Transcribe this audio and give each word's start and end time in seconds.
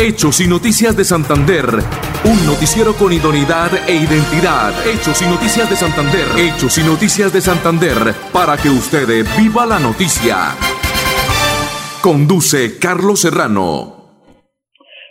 Hechos 0.00 0.40
y 0.40 0.46
Noticias 0.46 0.96
de 0.96 1.02
Santander. 1.02 1.66
Un 2.24 2.46
noticiero 2.46 2.94
con 2.94 3.12
idoneidad 3.12 3.68
e 3.88 3.96
identidad. 3.96 4.70
Hechos 4.86 5.20
y 5.22 5.24
Noticias 5.24 5.68
de 5.68 5.74
Santander. 5.74 6.22
Hechos 6.38 6.78
y 6.78 6.86
Noticias 6.86 7.32
de 7.32 7.40
Santander. 7.40 8.14
Para 8.32 8.56
que 8.56 8.70
usted 8.70 9.26
viva 9.36 9.66
la 9.66 9.80
noticia. 9.80 10.54
Conduce 12.00 12.78
Carlos 12.78 13.22
Serrano. 13.22 14.22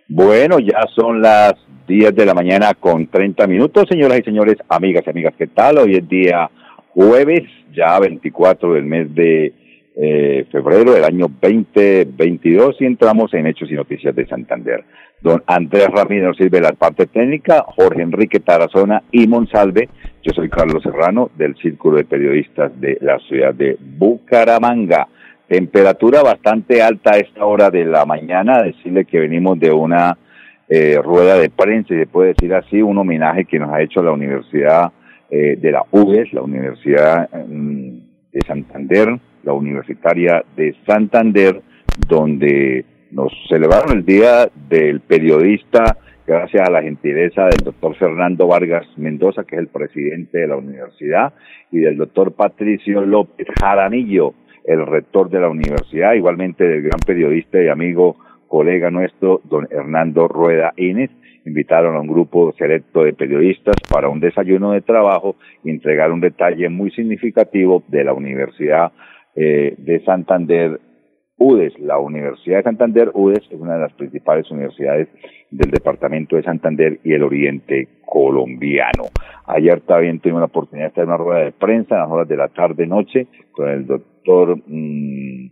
Bueno, 0.08 0.58
ya 0.60 0.80
son 0.96 1.22
las 1.22 1.56
10 1.86 2.16
de 2.16 2.26
la 2.26 2.34
mañana 2.34 2.74
con 2.74 3.08
30 3.08 3.46
minutos, 3.46 3.90
señoras 3.90 4.20
y 4.20 4.24
señores, 4.24 4.56
amigas 4.70 5.04
y 5.06 5.10
amigas, 5.10 5.34
¿qué 5.38 5.48
tal? 5.48 5.80
Hoy 5.80 5.98
es 5.98 6.08
día 6.08 6.50
jueves, 6.94 7.44
ya 7.76 8.00
24 8.00 8.74
del 8.74 8.86
mes 8.86 9.14
de 9.14 9.54
eh, 10.00 10.46
febrero 10.52 10.94
del 10.94 11.04
año 11.04 11.28
2022 11.42 12.76
y 12.82 12.86
entramos 12.86 13.34
en 13.34 13.48
Hechos 13.48 13.72
y 13.72 13.74
Noticias 13.74 14.16
de 14.16 14.28
Santander. 14.28 14.84
Don 15.22 15.42
Andrés 15.48 15.88
Ramírez 15.88 16.26
nos 16.26 16.38
sirve 16.38 16.62
la 16.62 16.74
parte 16.74 17.08
técnica, 17.08 17.66
Jorge 17.76 18.04
Enrique 18.04 18.40
Tarazona 18.40 19.02
y 19.12 19.28
Monsalve. 19.28 19.90
Yo 20.22 20.34
soy 20.34 20.50
Carlos 20.50 20.84
Serrano 20.84 21.32
del 21.36 21.56
Círculo 21.56 21.98
de 21.98 22.06
Periodistas 22.06 22.80
de 22.80 23.00
la 23.02 23.18
ciudad 23.20 23.56
de 23.56 23.78
Bucaramanga. 23.80 25.08
Temperatura 25.48 26.22
bastante 26.22 26.82
alta 26.82 27.16
a 27.16 27.18
esta 27.18 27.46
hora 27.46 27.72
de 27.72 27.86
la 27.86 28.06
mañana. 28.06 28.62
Decirle 28.62 29.06
que 29.06 29.20
venimos 29.20 29.60
de 29.60 29.72
una 29.72 30.16
eh, 30.70 31.00
rueda 31.04 31.40
de 31.40 31.50
prensa, 31.50 31.96
y 31.96 32.00
se 32.00 32.08
puede 32.08 32.34
decir 32.34 32.54
así, 32.54 32.82
un 32.82 32.98
homenaje 32.98 33.46
que 33.46 33.58
nos 33.58 33.72
ha 33.72 33.82
hecho 33.82 34.04
la 34.04 34.12
Universidad 34.12 34.92
eh, 35.32 35.58
de 35.60 35.72
la 35.72 35.84
UES, 35.90 36.34
la 36.34 36.42
Universidad 36.42 37.30
mm, 37.32 38.00
de 38.34 38.42
Santander, 38.46 39.18
la 39.48 39.54
Universitaria 39.54 40.44
de 40.58 40.76
Santander, 40.86 41.62
donde 42.08 42.86
nos 43.12 43.32
celebraron 43.48 43.98
el 43.98 44.06
Día 44.06 44.50
del 44.70 45.00
Periodista 45.00 45.98
gracias 46.28 46.68
a 46.68 46.72
la 46.72 46.84
gentileza 46.84 47.46
del 47.46 47.64
doctor 47.64 47.96
Fernando 47.96 48.48
Vargas 48.48 48.86
Mendoza, 48.98 49.46
que 49.46 49.56
es 49.56 49.62
el 49.62 49.68
presidente 49.70 50.40
de 50.40 50.48
la 50.48 50.58
universidad, 50.58 51.34
y 51.72 51.80
del 51.80 51.96
doctor 51.96 52.34
Patricio 52.34 53.06
López 53.06 53.48
Jaramillo, 53.58 54.34
el 54.66 54.86
rector 54.86 55.30
de 55.30 55.40
la 55.40 55.50
universidad, 55.50 56.14
igualmente 56.14 56.66
del 56.66 56.82
gran 56.82 57.00
periodista 57.00 57.64
y 57.64 57.70
amigo, 57.70 58.18
colega 58.50 58.92
nuestro, 58.92 59.40
don 59.46 59.66
Hernando 59.72 60.28
Rueda 60.28 60.74
Inés, 60.76 61.10
invitaron 61.46 61.96
a 61.96 62.02
un 62.02 62.08
grupo 62.08 62.54
selecto 62.58 63.04
de 63.06 63.14
periodistas 63.14 63.76
para 63.90 64.10
un 64.10 64.20
desayuno 64.20 64.74
de 64.74 64.82
trabajo 64.82 65.38
y 65.64 65.70
entregar 65.70 66.12
un 66.12 66.20
detalle 66.20 66.68
muy 66.68 66.92
significativo 66.92 67.84
de 67.88 68.04
la 68.04 68.14
Universidad 68.14 68.92
eh, 69.40 69.76
de 69.78 70.04
Santander, 70.04 70.80
UDES. 71.38 71.80
La 71.80 72.00
Universidad 72.00 72.58
de 72.58 72.64
Santander, 72.64 73.12
UDES, 73.14 73.44
es 73.52 73.60
una 73.60 73.76
de 73.76 73.82
las 73.82 73.94
principales 73.94 74.50
universidades 74.50 75.08
del 75.52 75.70
departamento 75.70 76.36
de 76.36 76.42
Santander 76.42 77.00
y 77.04 77.14
el 77.14 77.22
oriente 77.22 77.88
colombiano. 78.04 79.04
Ayer 79.46 79.82
también 79.82 80.20
tuvimos 80.20 80.42
la 80.42 80.48
oportunidad 80.48 80.86
de 80.86 80.90
estar 80.90 81.04
en 81.04 81.10
una 81.10 81.18
rueda 81.18 81.46
de 81.46 81.52
prensa 81.52 81.94
en 81.94 82.02
las 82.02 82.10
horas 82.10 82.28
de 82.28 82.36
la 82.36 82.48
tarde-noche 82.48 83.28
con 83.52 83.70
el 83.70 83.86
doctor, 83.86 84.58
mm, 84.66 85.46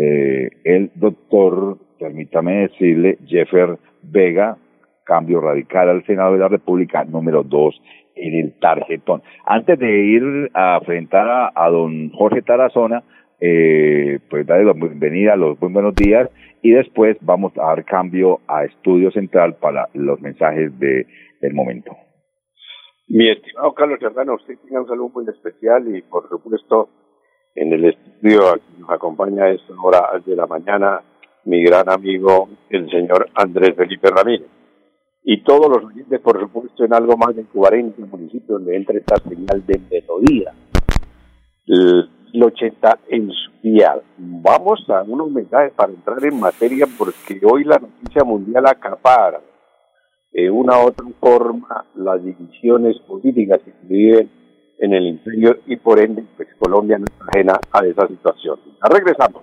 eh, 0.00 0.50
el 0.62 0.92
doctor, 0.94 1.78
permítame 1.98 2.68
decirle, 2.68 3.18
Jeffer 3.26 3.78
Vega, 4.02 4.58
cambio 5.04 5.40
radical 5.40 5.88
al 5.88 6.06
Senado 6.06 6.34
de 6.34 6.38
la 6.38 6.48
República, 6.48 7.02
número 7.02 7.42
dos 7.42 7.80
en 8.16 8.34
el 8.34 8.58
tarjetón. 8.58 9.22
Antes 9.44 9.78
de 9.78 9.90
ir 9.90 10.50
a 10.54 10.78
enfrentar 10.78 11.52
a, 11.54 11.70
don 11.70 12.10
Jorge 12.10 12.42
Tarazona, 12.42 13.02
eh, 13.40 14.18
pues 14.30 14.46
darle 14.46 14.64
la 14.64 14.72
bienvenida, 14.72 15.36
los 15.36 15.60
muy 15.60 15.72
buenos 15.72 15.94
días 15.94 16.30
y 16.62 16.70
después 16.70 17.16
vamos 17.20 17.52
a 17.58 17.66
dar 17.66 17.84
cambio 17.84 18.40
a 18.46 18.64
Estudio 18.64 19.10
Central 19.10 19.56
para 19.56 19.88
los 19.94 20.20
mensajes 20.20 20.78
de, 20.78 21.06
del 21.40 21.54
momento. 21.54 21.96
Mi 23.08 23.30
estimado 23.30 23.74
Carlos 23.74 23.98
Serrano, 24.00 24.34
usted 24.34 24.58
tiene 24.62 24.80
un 24.80 24.88
saludo 24.88 25.10
muy 25.14 25.28
especial 25.28 25.94
y 25.94 26.02
por 26.02 26.28
supuesto 26.28 26.88
en 27.54 27.72
el 27.72 27.84
estudio 27.84 28.40
nos 28.78 28.90
acompaña 28.90 29.44
a 29.44 29.50
esta 29.50 29.74
hora 29.82 30.00
de 30.24 30.34
la 30.34 30.46
mañana 30.46 31.02
mi 31.44 31.62
gran 31.62 31.88
amigo 31.90 32.48
el 32.70 32.90
señor 32.90 33.28
Andrés 33.34 33.76
Felipe 33.76 34.08
Ramírez 34.10 34.48
y 35.26 35.42
todos 35.42 35.68
los 35.70 35.90
oyentes, 35.90 36.20
por 36.20 36.38
supuesto, 36.38 36.84
en 36.84 36.92
algo 36.92 37.16
más 37.16 37.34
de 37.34 37.44
40 37.44 38.04
municipios 38.04 38.46
donde 38.46 38.76
entra 38.76 38.98
esta 38.98 39.16
señal 39.26 39.64
de 39.66 39.80
melodía. 39.90 40.52
El 41.66 42.10
80 42.44 42.98
en 43.08 43.30
su 43.30 43.50
día. 43.62 43.96
Vamos 44.18 44.84
a 44.88 45.02
unos 45.02 45.30
mensajes 45.30 45.72
para 45.72 45.92
entrar 45.92 46.24
en 46.24 46.38
materia 46.38 46.86
porque 46.98 47.40
hoy 47.44 47.64
la 47.64 47.78
noticia 47.78 48.24
mundial 48.24 48.66
acapara 48.66 49.40
de 50.32 50.50
una 50.50 50.78
u 50.78 50.88
otra 50.88 51.06
forma 51.20 51.86
las 51.94 52.22
divisiones 52.22 52.98
políticas 53.00 53.60
que 53.64 53.70
se 53.72 53.86
viven 53.86 54.30
en 54.78 54.92
el 54.92 55.06
interior 55.06 55.60
y 55.66 55.76
por 55.76 56.00
ende 56.00 56.24
pues 56.36 56.48
Colombia 56.58 56.98
no 56.98 57.04
está 57.04 57.24
ajena 57.28 57.60
a 57.72 57.86
esa 57.86 58.06
situación. 58.08 58.58
Regresamos 58.82 59.42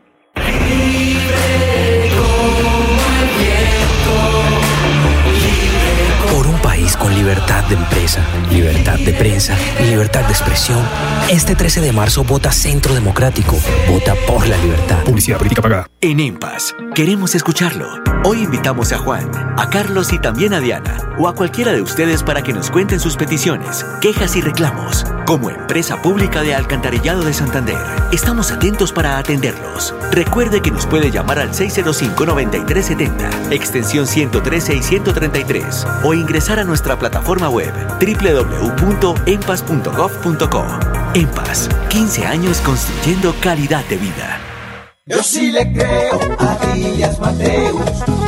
con 7.01 7.15
libertad 7.15 7.63
de 7.63 7.75
empresa, 7.75 8.23
libertad 8.51 8.99
de 8.99 9.11
prensa 9.13 9.57
y 9.79 9.85
libertad 9.85 10.21
de 10.21 10.31
expresión. 10.31 10.79
Este 11.29 11.55
13 11.55 11.81
de 11.81 11.91
marzo 11.91 12.23
vota 12.23 12.51
Centro 12.51 12.93
Democrático. 12.93 13.57
Vota 13.89 14.13
por 14.27 14.47
la 14.47 14.57
libertad. 14.57 15.03
Publicidad 15.03 15.39
política 15.39 15.63
pagada. 15.63 15.87
En 15.99 16.19
EMPAS, 16.19 16.75
queremos 16.93 17.33
escucharlo. 17.33 17.87
Hoy 18.23 18.43
invitamos 18.43 18.91
a 18.91 18.99
Juan, 18.99 19.31
a 19.57 19.69
Carlos 19.71 20.13
y 20.13 20.19
también 20.19 20.53
a 20.53 20.59
Diana, 20.59 20.95
o 21.17 21.27
a 21.27 21.33
cualquiera 21.33 21.73
de 21.73 21.81
ustedes 21.81 22.21
para 22.21 22.43
que 22.43 22.53
nos 22.53 22.69
cuenten 22.69 22.99
sus 22.99 23.17
peticiones, 23.17 23.83
quejas 23.99 24.35
y 24.35 24.41
reclamos. 24.41 25.05
Como 25.25 25.49
empresa 25.49 25.99
pública 26.01 26.41
de 26.41 26.53
Alcantarillado 26.53 27.23
de 27.23 27.33
Santander, 27.33 27.79
estamos 28.11 28.51
atentos 28.51 28.91
para 28.91 29.17
atenderlos. 29.17 29.95
Recuerde 30.11 30.61
que 30.61 30.69
nos 30.69 30.85
puede 30.85 31.09
llamar 31.09 31.39
al 31.39 31.51
605-9370, 31.51 33.51
extensión 33.51 34.05
113 34.05 34.75
y 34.75 34.83
133, 34.83 35.87
o 36.03 36.13
ingresar 36.13 36.59
a 36.59 36.63
nuestra 36.63 36.90
plataforma 36.97 37.49
web 37.49 37.73
www.empas.gov.co. 37.99 40.65
Empas, 41.13 41.69
15 41.89 42.25
años 42.25 42.61
construyendo 42.61 43.35
calidad 43.41 43.83
de 43.85 43.97
vida. 43.97 44.39
Yo 45.07 45.23
sí 45.23 45.51
le 45.51 45.73
creo 45.73 46.19
a 46.37 46.57
Díaz 46.73 47.17
Mateus, 47.19 47.81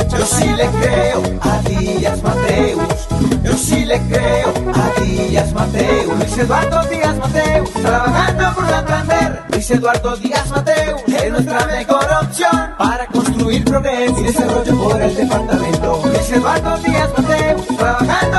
yo 0.10 0.26
sí 0.26 0.50
le 0.50 0.68
creo 0.68 1.22
a 1.42 1.60
Díaz 1.70 2.24
Mateus, 2.24 3.08
yo 3.44 3.54
sí 3.54 3.86
le 3.86 4.02
creo 4.08 4.52
a 4.74 4.90
Díaz 5.00 5.54
Mateus, 5.54 6.18
Luis 6.18 6.36
Eduardo 6.40 6.84
Díaz 6.90 7.16
Mateus, 7.18 7.70
trabajando 7.74 8.56
por 8.56 8.68
Santander, 8.68 9.44
Luis 9.50 9.70
Eduardo 9.72 10.18
Díaz 10.18 10.50
Mateus, 10.50 11.04
es 11.08 11.32
nuestra 11.32 11.66
mejor 11.68 12.08
opción 12.24 12.74
para 12.78 13.06
construir 13.06 13.64
progreso 13.66 14.20
y 14.20 14.24
desarrollo 14.24 14.76
por 14.76 15.00
el 15.02 15.16
departamento. 15.16 16.02
Luis 16.06 16.32
Eduardo 16.32 16.78
Díaz 16.80 17.10
Mateus, 17.16 17.68
trabajando 17.78 18.33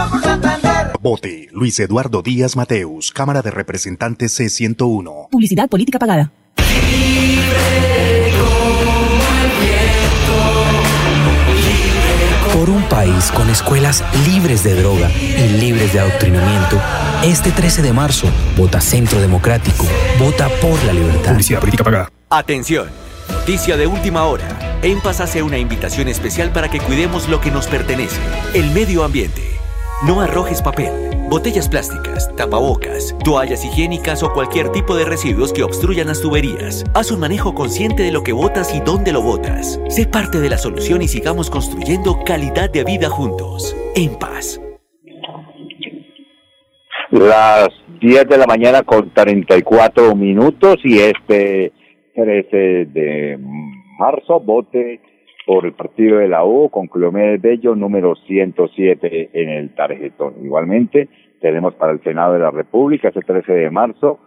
Vote 1.04 1.50
Luis 1.52 1.78
Eduardo 1.80 2.22
Díaz 2.22 2.56
Mateus, 2.56 3.12
Cámara 3.12 3.42
de 3.42 3.50
Representantes 3.50 4.40
C101. 4.40 5.28
Publicidad 5.28 5.68
política 5.68 5.98
pagada. 5.98 6.32
Por 12.54 12.70
un 12.70 12.82
país 12.88 13.30
con 13.32 13.50
escuelas 13.50 14.02
libres 14.26 14.64
de 14.64 14.76
droga 14.76 15.10
y 15.12 15.60
libres 15.60 15.92
de 15.92 16.00
adoctrinamiento, 16.00 16.80
este 17.22 17.50
13 17.50 17.82
de 17.82 17.92
marzo, 17.92 18.26
vota 18.56 18.80
Centro 18.80 19.20
Democrático, 19.20 19.84
vota 20.18 20.48
por 20.62 20.82
la 20.84 20.94
libertad. 20.94 21.32
Publicidad 21.32 21.60
política 21.60 21.84
pagada. 21.84 22.10
Atención, 22.30 22.88
noticia 23.28 23.76
de 23.76 23.86
última 23.86 24.24
hora. 24.24 24.78
En 24.80 25.02
Paz 25.02 25.20
hace 25.20 25.42
una 25.42 25.58
invitación 25.58 26.08
especial 26.08 26.50
para 26.50 26.70
que 26.70 26.80
cuidemos 26.80 27.28
lo 27.28 27.42
que 27.42 27.50
nos 27.50 27.66
pertenece, 27.66 28.16
el 28.54 28.70
medio 28.70 29.04
ambiente. 29.04 29.54
No 30.02 30.20
arrojes 30.20 30.60
papel, 30.60 31.03
botellas 31.28 31.68
plásticas, 31.68 32.34
tapabocas, 32.36 33.16
toallas 33.24 33.64
higiénicas 33.64 34.22
o 34.22 34.32
cualquier 34.32 34.70
tipo 34.70 34.96
de 34.96 35.04
residuos 35.04 35.52
que 35.52 35.62
obstruyan 35.62 36.08
las 36.08 36.20
tuberías. 36.20 36.84
Haz 36.94 37.10
un 37.10 37.20
manejo 37.20 37.54
consciente 37.54 38.02
de 38.02 38.12
lo 38.12 38.22
que 38.22 38.32
botas 38.32 38.74
y 38.74 38.80
dónde 38.80 39.12
lo 39.12 39.22
botas. 39.22 39.80
Sé 39.88 40.06
parte 40.06 40.40
de 40.40 40.50
la 40.50 40.58
solución 40.58 41.02
y 41.02 41.08
sigamos 41.08 41.50
construyendo 41.50 42.18
calidad 42.24 42.70
de 42.70 42.84
vida 42.84 43.08
juntos. 43.08 43.76
En 43.96 44.18
paz. 44.18 44.60
Las 47.10 47.68
10 48.00 48.28
de 48.28 48.38
la 48.38 48.46
mañana 48.46 48.82
con 48.82 49.12
34 49.14 50.14
minutos 50.14 50.76
y 50.84 50.98
este 50.98 51.72
13 52.14 52.56
de 52.86 53.38
marzo, 53.98 54.40
vote 54.40 55.00
por 55.46 55.66
el 55.66 55.72
partido 55.72 56.18
de 56.18 56.28
la 56.28 56.44
U 56.44 56.70
con 56.70 56.86
Cleomedes 56.86 57.40
Bello, 57.40 57.74
número 57.74 58.14
107 58.14 59.30
en 59.32 59.48
el 59.48 59.74
tarjetón. 59.74 60.34
Igualmente, 60.42 61.08
tenemos 61.40 61.74
para 61.74 61.92
el 61.92 62.02
Senado 62.02 62.32
de 62.32 62.38
la 62.40 62.50
República, 62.50 63.08
ese 63.08 63.20
13 63.20 63.52
de 63.52 63.70
marzo, 63.70 64.20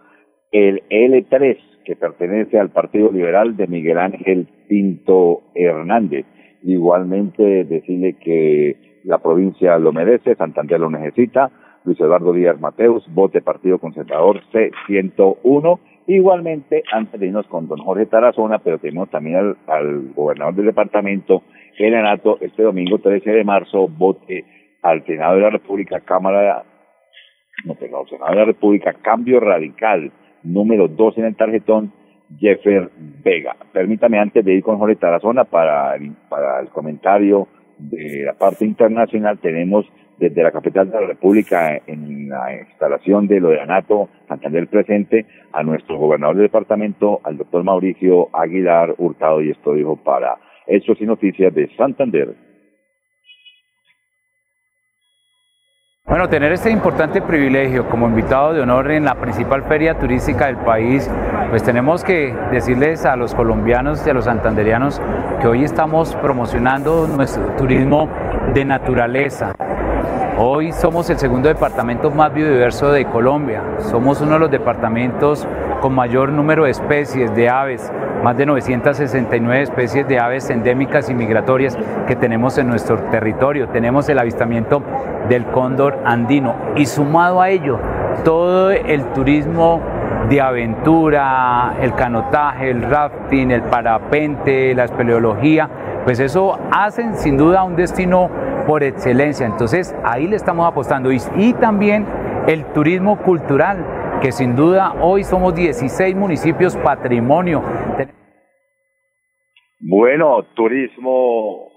el 0.52 0.82
L3, 0.88 1.58
que 1.84 1.96
pertenece 1.96 2.58
al 2.58 2.70
Partido 2.70 3.10
Liberal 3.10 3.56
de 3.56 3.66
Miguel 3.66 3.98
Ángel 3.98 4.46
Pinto 4.68 5.42
Hernández. 5.54 6.26
Igualmente 6.62 7.64
decirle 7.64 8.14
que 8.14 9.00
la 9.04 9.18
provincia 9.18 9.78
lo 9.78 9.92
merece, 9.92 10.34
Santander 10.36 10.78
lo 10.78 10.90
necesita. 10.90 11.50
Luis 11.84 11.98
Eduardo 12.00 12.32
Díaz 12.32 12.60
Mateus, 12.60 13.04
vote 13.14 13.40
Partido 13.40 13.78
Conservador 13.78 14.42
C101. 14.52 15.78
Igualmente, 16.08 16.84
antes 16.90 17.20
de 17.20 17.26
irnos 17.26 17.46
con 17.48 17.68
don 17.68 17.80
Jorge 17.80 18.06
Tarazona, 18.06 18.60
pero 18.60 18.78
tenemos 18.78 19.10
también 19.10 19.54
al, 19.66 20.12
gobernador 20.14 20.54
del 20.54 20.64
departamento, 20.64 21.42
el 21.76 21.94
Anato, 21.94 22.38
este 22.40 22.62
domingo 22.62 22.98
13 22.98 23.30
de 23.30 23.44
marzo, 23.44 23.88
vote 23.88 24.46
al 24.80 25.04
Senado 25.04 25.34
de 25.34 25.42
la 25.42 25.50
República, 25.50 26.00
Cámara, 26.00 26.64
no, 27.66 27.74
perdón, 27.74 28.08
Senado 28.08 28.30
de 28.30 28.38
la 28.38 28.44
República, 28.46 28.94
Cambio 28.94 29.38
Radical, 29.38 30.10
número 30.44 30.88
2 30.88 31.18
en 31.18 31.24
el 31.26 31.36
tarjetón, 31.36 31.92
Jeffer 32.38 32.88
Vega. 33.22 33.54
Permítame 33.72 34.18
antes 34.18 34.42
de 34.42 34.54
ir 34.54 34.62
con 34.62 34.78
Jorge 34.78 34.96
Tarazona 34.96 35.44
para 35.44 35.94
para 36.30 36.60
el 36.60 36.68
comentario 36.68 37.48
de 37.78 38.24
la 38.24 38.34
parte 38.34 38.64
internacional, 38.64 39.38
tenemos 39.38 39.86
desde 40.18 40.42
la 40.42 40.50
capital 40.50 40.90
de 40.90 41.00
la 41.00 41.06
República 41.06 41.80
en 41.86 42.28
la 42.28 42.56
instalación 42.56 43.26
de 43.28 43.40
lo 43.40 43.50
de 43.50 43.60
ANATO 43.60 44.08
Santander 44.26 44.66
presente 44.66 45.26
a 45.52 45.62
nuestro 45.62 45.96
gobernador 45.96 46.36
del 46.36 46.46
departamento, 46.46 47.20
al 47.22 47.36
doctor 47.36 47.62
Mauricio 47.62 48.28
Aguilar 48.32 48.94
Hurtado, 48.98 49.40
y 49.40 49.50
esto 49.50 49.74
dijo 49.74 49.96
para 49.96 50.36
Hechos 50.66 51.00
y 51.00 51.06
Noticias 51.06 51.54
de 51.54 51.68
Santander. 51.76 52.34
Bueno, 56.04 56.26
tener 56.28 56.52
este 56.52 56.70
importante 56.70 57.20
privilegio 57.20 57.86
como 57.88 58.08
invitado 58.08 58.54
de 58.54 58.62
honor 58.62 58.90
en 58.90 59.04
la 59.04 59.14
principal 59.20 59.64
feria 59.64 59.98
turística 59.98 60.46
del 60.46 60.56
país, 60.56 61.06
pues 61.50 61.62
tenemos 61.62 62.04
que 62.04 62.34
decirles 62.52 63.06
a 63.06 63.16
los 63.16 63.34
colombianos 63.34 64.06
y 64.06 64.10
a 64.10 64.14
los 64.14 64.26
santanderianos 64.26 65.00
que 65.40 65.46
hoy 65.46 65.64
estamos 65.64 66.14
promocionando 66.16 67.06
nuestro 67.06 67.42
turismo 67.56 68.08
de 68.52 68.64
naturaleza. 68.64 69.54
Hoy 70.36 70.72
somos 70.72 71.08
el 71.10 71.18
segundo 71.18 71.48
departamento 71.48 72.10
más 72.10 72.32
biodiverso 72.32 72.92
de 72.92 73.06
Colombia. 73.06 73.62
Somos 73.78 74.20
uno 74.20 74.34
de 74.34 74.38
los 74.40 74.50
departamentos 74.50 75.48
con 75.80 75.94
mayor 75.94 76.30
número 76.30 76.64
de 76.64 76.70
especies 76.70 77.34
de 77.34 77.48
aves, 77.48 77.90
más 78.22 78.36
de 78.36 78.46
969 78.46 79.62
especies 79.62 80.06
de 80.06 80.20
aves 80.20 80.50
endémicas 80.50 81.08
y 81.08 81.14
migratorias 81.14 81.76
que 82.06 82.14
tenemos 82.14 82.58
en 82.58 82.68
nuestro 82.68 82.98
territorio. 83.10 83.68
Tenemos 83.68 84.08
el 84.08 84.18
avistamiento 84.18 84.82
del 85.28 85.46
cóndor 85.46 85.98
andino 86.04 86.54
y 86.76 86.86
sumado 86.86 87.40
a 87.40 87.48
ello 87.48 87.78
todo 88.24 88.70
el 88.70 89.04
turismo 89.12 89.80
de 90.28 90.40
aventura, 90.40 91.76
el 91.80 91.94
canotaje, 91.94 92.70
el 92.70 92.82
rafting, 92.82 93.50
el 93.50 93.62
parapente, 93.62 94.74
la 94.74 94.84
espeleología, 94.84 95.68
pues 96.04 96.20
eso 96.20 96.58
hacen 96.70 97.14
sin 97.14 97.36
duda 97.36 97.64
un 97.64 97.76
destino 97.76 98.30
por 98.66 98.82
excelencia. 98.82 99.46
Entonces 99.46 99.96
ahí 100.04 100.26
le 100.26 100.36
estamos 100.36 100.66
apostando 100.66 101.10
y, 101.10 101.52
también 101.54 102.06
el 102.46 102.64
turismo 102.72 103.18
cultural, 103.18 104.18
que 104.20 104.32
sin 104.32 104.56
duda 104.56 104.94
hoy 105.00 105.24
somos 105.24 105.54
16 105.54 106.14
municipios 106.14 106.76
patrimonio. 106.76 107.62
Bueno, 109.80 110.42
turismo 110.54 111.68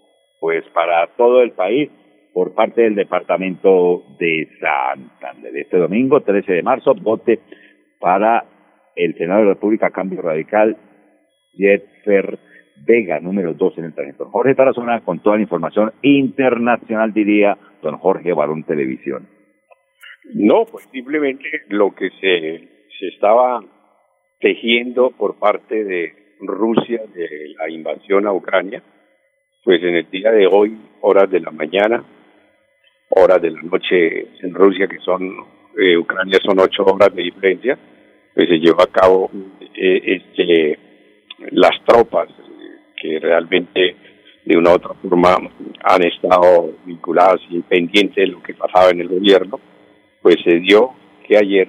pues 0.42 0.66
para 0.74 1.07
todo 1.16 1.42
el 1.42 1.51
país 1.51 1.89
por 2.34 2.54
parte 2.54 2.81
del 2.81 2.95
departamento 2.95 4.04
de 4.18 4.50
Santander. 4.60 5.56
Este 5.56 5.77
domingo, 5.77 6.22
13 6.22 6.51
de 6.51 6.63
marzo, 6.63 6.94
vote 6.95 7.39
para 8.01 8.44
el 8.95 9.15
Senado 9.18 9.39
de 9.39 9.45
la 9.45 9.53
República 9.53 9.92
Cambio 9.92 10.21
Radical, 10.21 10.75
Jetfer 11.53 12.39
Vega, 12.86 13.19
número 13.19 13.53
2 13.53 13.77
en 13.77 13.86
el 13.86 13.94
tarjeta. 13.94 14.25
Jorge 14.25 14.56
Tarazona 14.56 15.01
con 15.01 15.19
toda 15.19 15.38
la 15.38 15.44
información 15.44 15.94
internacional, 16.01 17.13
diría 17.13 17.57
don 17.81 17.98
Jorge 17.98 18.33
Barón 18.33 18.63
Televisión. 18.63 19.27
No, 20.33 20.65
pues 20.65 20.88
simplemente 20.92 21.45
lo 21.69 21.94
que 21.94 22.09
se, 22.19 22.68
se 23.00 23.07
estaba 23.07 23.62
tejiendo 24.39 25.12
por 25.12 25.38
parte 25.38 25.83
de 25.83 26.13
Rusia 26.39 27.01
de 27.13 27.53
la 27.57 27.69
invasión 27.69 28.25
a 28.25 28.33
Ucrania, 28.33 28.81
pues 29.63 29.81
en 29.83 29.95
el 29.95 30.09
día 30.09 30.31
de 30.31 30.48
hoy, 30.48 30.77
horas 31.01 31.30
de 31.30 31.39
la 31.39 31.51
mañana, 31.51 32.03
horas 33.09 33.42
de 33.42 33.51
la 33.51 33.62
noche 33.62 34.27
en 34.42 34.53
Rusia, 34.53 34.88
que 34.88 34.98
son, 35.00 35.31
eh, 35.78 35.98
Ucrania 35.98 36.40
son 36.44 36.60
ocho 36.60 36.84
horas 36.84 37.14
de 37.14 37.24
diferencia, 37.24 37.78
pues 38.34 38.48
se 38.48 38.60
llevó 38.60 38.82
a 38.82 38.88
cabo 38.88 39.30
eh, 39.76 40.02
este, 40.06 40.80
las 41.52 41.72
tropas 41.86 42.30
que 43.02 43.20
realmente 43.20 43.96
de 44.46 44.58
una 44.58 44.72
u 44.72 44.74
otra 44.74 44.94
forma 44.96 45.38
han 45.84 46.04
estado 46.04 46.74
vinculadas 46.86 47.42
y 47.50 47.60
pendientes 47.62 48.16
de 48.16 48.28
lo 48.28 48.42
que 48.42 48.54
pasaba 48.54 48.90
en 48.90 49.02
el 49.02 49.08
gobierno, 49.08 49.60
pues 50.22 50.38
se 50.44 50.60
dio 50.60 50.92
que 51.28 51.38
ayer, 51.38 51.68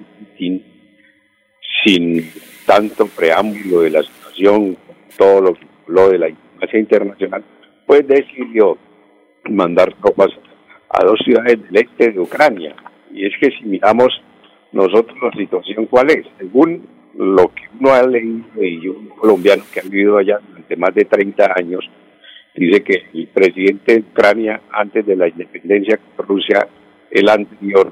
sin, 1.83 2.31
tanto 2.65 3.07
preámbulo 3.07 3.81
de 3.81 3.89
la 3.91 4.03
situación, 4.03 4.77
todo 5.17 5.41
lo, 5.41 5.57
lo 5.87 6.09
de 6.09 6.17
la 6.17 6.29
información 6.29 6.81
internacional, 6.81 7.43
pues 7.85 8.07
decidió 8.07 8.77
mandar 9.49 9.93
tropas 9.95 10.29
a 10.89 11.03
dos 11.03 11.19
ciudades 11.23 11.61
del 11.63 11.83
este 11.83 12.11
de 12.11 12.19
Ucrania. 12.19 12.75
Y 13.13 13.25
es 13.25 13.33
que 13.39 13.51
si 13.51 13.65
miramos 13.65 14.09
nosotros 14.71 15.15
la 15.21 15.31
situación 15.31 15.85
cuál 15.85 16.09
es, 16.09 16.25
según 16.37 16.87
lo 17.15 17.53
que 17.53 17.63
uno 17.79 17.93
ha 17.93 18.05
leído 18.05 18.63
y 18.63 18.87
un 18.87 19.09
colombiano 19.09 19.63
que 19.71 19.79
ha 19.79 19.83
vivido 19.83 20.17
allá 20.17 20.39
durante 20.47 20.75
más 20.75 20.95
de 20.95 21.05
30 21.05 21.53
años, 21.55 21.87
dice 22.55 22.83
que 22.83 23.03
el 23.13 23.27
presidente 23.27 23.93
de 23.93 23.99
Ucrania 23.99 24.61
antes 24.71 25.05
de 25.05 25.15
la 25.15 25.27
independencia 25.27 25.97
de 25.97 26.23
Rusia, 26.23 26.67
el 27.11 27.29
anterior 27.29 27.91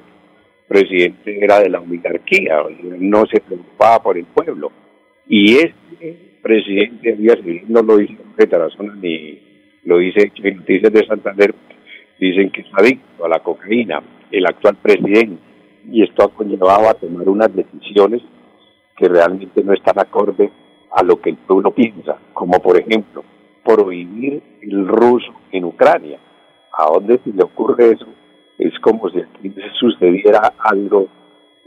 presidente 0.67 1.43
era 1.43 1.59
de 1.59 1.69
la 1.69 1.81
oligarquía, 1.81 2.63
no 2.97 3.25
se 3.27 3.41
preocupaba 3.41 4.01
por 4.01 4.17
el 4.17 4.25
pueblo. 4.25 4.71
Y 5.27 5.57
este 5.57 6.37
presidente 6.41 7.15
no 7.67 7.81
lo 7.83 7.97
dice 7.97 8.17
de 8.37 8.47
Tarazona 8.47 8.95
ni 8.95 9.39
lo 9.83 9.97
dice 9.97 10.31
Noticias 10.43 10.93
de 10.93 11.05
Santander, 11.05 11.53
dicen 12.19 12.49
que 12.51 12.61
es 12.61 12.67
adicto 12.73 13.25
a 13.25 13.29
la 13.29 13.39
cocaína, 13.39 14.01
el 14.31 14.45
actual 14.45 14.77
presidente, 14.81 15.41
y 15.89 16.03
esto 16.03 16.23
ha 16.23 16.29
conllevado 16.29 16.89
a 16.89 16.93
tomar 16.93 17.27
unas 17.27 17.53
decisiones 17.55 18.21
que 18.97 19.07
realmente 19.07 19.63
no 19.63 19.73
están 19.73 19.99
acorde 19.99 20.51
a 20.91 21.03
lo 21.03 21.19
que 21.19 21.31
el 21.31 21.37
pueblo 21.37 21.71
piensa, 21.71 22.17
como 22.33 22.59
por 22.59 22.77
ejemplo 22.77 23.23
prohibir 23.63 24.41
el 24.61 24.87
ruso 24.87 25.31
en 25.51 25.65
Ucrania. 25.65 26.19
¿A 26.77 26.91
dónde 26.91 27.19
se 27.23 27.31
le 27.31 27.43
ocurre 27.43 27.93
eso? 27.93 28.07
Es 28.57 28.77
como 28.79 29.09
si 29.09 29.19
aquí 29.19 29.53
sucediera 29.79 30.53
algo 30.59 31.07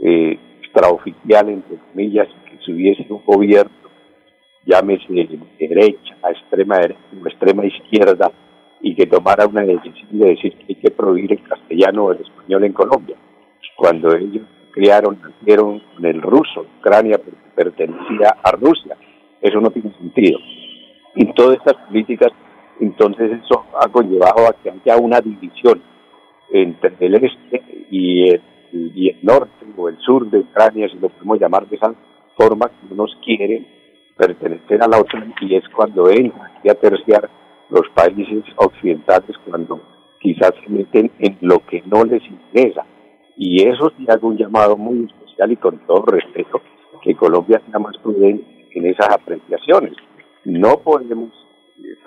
eh, 0.00 0.38
extraoficial, 0.60 1.48
entre 1.48 1.76
comillas, 1.78 2.28
que 2.48 2.58
si 2.64 2.72
hubiese 2.72 3.06
un 3.08 3.22
gobierno, 3.24 3.72
llámese 4.64 5.12
de 5.12 5.38
derecha, 5.58 6.16
a 6.22 6.30
extrema 6.30 6.76
derecha 6.78 7.00
o 7.22 7.26
extrema 7.26 7.66
izquierda, 7.66 8.30
y 8.80 8.94
que 8.94 9.06
tomara 9.06 9.46
una 9.46 9.62
decisión 9.62 10.18
de 10.18 10.28
decir 10.28 10.52
que 10.56 10.64
hay 10.68 10.74
que 10.74 10.90
prohibir 10.90 11.32
el 11.32 11.42
castellano 11.74 12.04
o 12.04 12.12
el 12.12 12.20
español 12.20 12.64
en 12.64 12.72
Colombia, 12.72 13.16
cuando 13.76 14.14
ellos 14.14 14.46
criaron, 14.72 15.20
nacieron 15.20 15.80
con 15.94 16.06
el 16.06 16.20
ruso, 16.20 16.66
Ucrania 16.78 17.20
pertenecía 17.54 18.36
a 18.42 18.52
Rusia. 18.52 18.96
Eso 19.40 19.60
no 19.60 19.70
tiene 19.70 19.92
sentido. 19.98 20.38
Y 21.14 21.32
todas 21.34 21.58
estas 21.58 21.74
políticas, 21.86 22.32
entonces 22.80 23.40
eso 23.44 23.64
ha 23.80 23.88
conllevado 23.88 24.48
a 24.48 24.54
que 24.62 24.70
haya 24.70 25.00
una 25.00 25.20
división 25.20 25.82
entre 26.50 26.94
el 27.06 27.14
este 27.14 27.86
y 27.90 28.30
el, 28.30 28.42
y 28.72 29.10
el 29.10 29.18
norte 29.22 29.64
o 29.76 29.88
el 29.88 29.98
sur 29.98 30.28
de 30.30 30.40
Ucrania, 30.40 30.88
si 30.88 30.98
lo 30.98 31.08
podemos 31.08 31.38
llamar 31.38 31.68
de 31.68 31.76
esa 31.76 31.94
forma, 32.36 32.68
que 32.68 32.92
unos 32.92 33.16
quieren 33.24 33.66
pertenecer 34.16 34.82
a 34.82 34.88
la 34.88 34.98
otra 34.98 35.26
y 35.40 35.54
es 35.54 35.68
cuando 35.74 36.08
entra 36.08 36.52
aquí 36.56 36.68
a 36.68 36.74
terciar 36.74 37.28
los 37.70 37.88
países 37.94 38.44
occidentales 38.56 39.36
cuando 39.44 39.80
quizás 40.24 40.52
se 40.64 40.70
meten 40.70 41.10
en 41.18 41.36
lo 41.42 41.58
que 41.66 41.82
no 41.82 42.02
les 42.02 42.22
interesa. 42.24 42.86
Y 43.36 43.62
eso 43.62 43.92
sí 43.96 44.06
hago 44.08 44.28
un 44.28 44.38
llamado 44.38 44.74
muy 44.74 45.04
especial 45.04 45.52
y 45.52 45.56
con 45.56 45.78
todo 45.86 46.06
respeto, 46.06 46.62
que 47.02 47.14
Colombia 47.14 47.60
sea 47.68 47.78
más 47.78 47.96
prudente 47.98 48.42
en 48.74 48.86
esas 48.86 49.10
apreciaciones. 49.10 49.92
No 50.46 50.78
podemos 50.78 51.30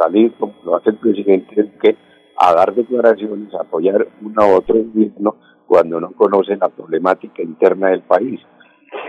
salir, 0.01 0.33
como 0.39 0.55
lo 0.65 0.75
hace 0.75 0.89
el 0.89 0.97
presidente, 0.97 1.71
que 1.79 1.95
a 2.39 2.53
dar 2.55 2.74
declaraciones, 2.74 3.53
a 3.53 3.62
apoyar 3.62 4.07
uno 4.21 4.41
a 4.41 4.57
otro 4.57 4.75
gobierno 4.75 5.36
cuando 5.67 6.00
no 6.01 6.12
conocen 6.13 6.57
la 6.59 6.69
problemática 6.69 7.43
interna 7.43 7.89
del 7.89 8.01
país. 8.01 8.39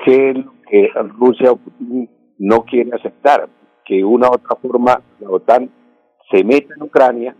Que 0.05 0.35
lo 0.35 0.53
que 0.69 0.91
Rusia 1.19 1.53
no 2.39 2.65
quiere 2.65 2.91
aceptar, 2.95 3.49
que 3.87 4.05
una 4.05 4.29
u 4.29 4.35
otra 4.35 4.57
forma 4.57 5.01
la 5.21 5.31
OTAN 5.31 5.71
se 6.31 6.45
meta 6.45 6.75
en 6.75 6.83
Ucrania 6.83 7.35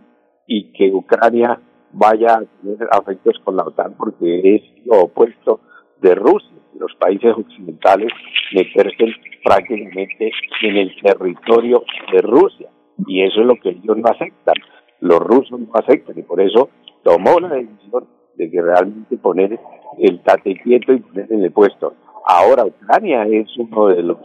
y 0.49 0.71
que 0.73 0.91
Ucrania 0.91 1.61
vaya 1.93 2.33
a 2.33 2.43
tener 2.61 2.89
afectos 2.91 3.39
con 3.43 3.55
la 3.55 3.63
OTAN 3.63 3.93
porque 3.95 4.55
es 4.55 4.85
lo 4.85 5.03
opuesto 5.03 5.61
de 6.01 6.15
Rusia. 6.15 6.57
Los 6.77 6.93
países 6.95 7.33
occidentales 7.37 8.11
meterse 8.51 9.05
prácticamente 9.43 10.31
en 10.63 10.75
el 10.75 10.95
territorio 11.01 11.83
de 12.11 12.21
Rusia 12.21 12.69
y 13.05 13.21
eso 13.21 13.41
es 13.41 13.45
lo 13.45 13.55
que 13.57 13.69
ellos 13.69 13.97
no 13.97 14.09
aceptan. 14.09 14.55
los 15.01 15.19
rusos 15.19 15.59
no 15.59 15.69
aceptan 15.73 16.17
y 16.17 16.23
por 16.23 16.41
eso 16.41 16.69
tomó 17.03 17.39
la 17.39 17.49
decisión 17.49 18.07
de 18.35 18.49
que 18.49 18.61
realmente 18.61 19.17
poner 19.17 19.59
el 19.99 20.19
tate 20.21 20.59
quieto 20.63 20.93
y 20.93 20.99
poner 20.99 21.31
en 21.31 21.43
el 21.43 21.51
puesto. 21.51 21.93
Ahora 22.25 22.65
Ucrania 22.65 23.23
es 23.27 23.47
uno 23.57 23.87
de 23.87 24.01
los 24.01 24.19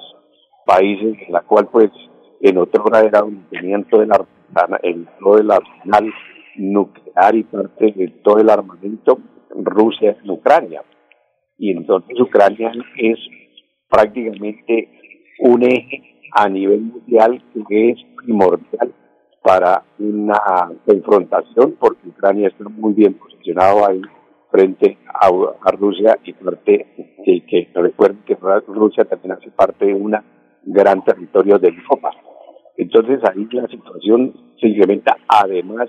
países 0.65 1.17
en 1.27 1.33
la 1.33 1.43
cual 1.43 1.69
pues 1.71 1.91
en 2.41 2.59
otra 2.59 2.83
hora 2.83 3.01
era 3.01 3.21
donde 3.21 3.43
tenían 3.51 3.85
todo 3.85 4.03
el, 4.83 5.09
todo 5.21 5.39
el 5.39 5.51
arsenal 5.51 6.13
nuclear 6.57 7.35
y 7.35 7.43
parte 7.45 7.93
de 7.93 8.09
todo 8.23 8.39
el 8.39 8.51
armamento 8.51 9.19
Rusia 9.55 10.17
en 10.23 10.31
Ucrania. 10.31 10.83
Y 11.59 11.71
entonces 11.71 12.19
Ucrania 12.21 12.73
es 12.97 13.19
prácticamente 13.89 14.89
un 15.41 15.63
eje 15.63 16.03
a 16.33 16.49
nivel 16.49 16.81
mundial 16.81 17.43
que 17.69 17.91
es 17.91 17.99
primordial 18.17 18.93
para 19.43 19.85
una 19.99 20.73
confrontación 20.85 21.77
porque 21.79 22.09
Ucrania 22.09 22.49
está 22.49 22.65
muy 22.69 22.95
bien 22.95 23.15
posicionado 23.15 23.87
ahí 23.87 24.01
frente 24.51 24.99
a, 25.13 25.31
Rusia 25.73 26.19
y 26.25 26.33
parte 26.33 26.87
que, 27.25 27.45
que 27.47 27.69
recuerden 27.75 28.23
que 28.25 28.37
Rusia 28.69 29.05
también 29.05 29.33
hace 29.33 29.51
parte 29.51 29.87
de 29.87 29.95
un 29.95 30.17
gran 30.65 31.05
territorio 31.05 31.59
de 31.59 31.69
Europa. 31.69 32.11
Entonces 32.77 33.21
ahí 33.25 33.47
la 33.53 33.69
situación 33.69 34.35
se 34.61 34.69
incrementa, 34.69 35.17
además 35.29 35.89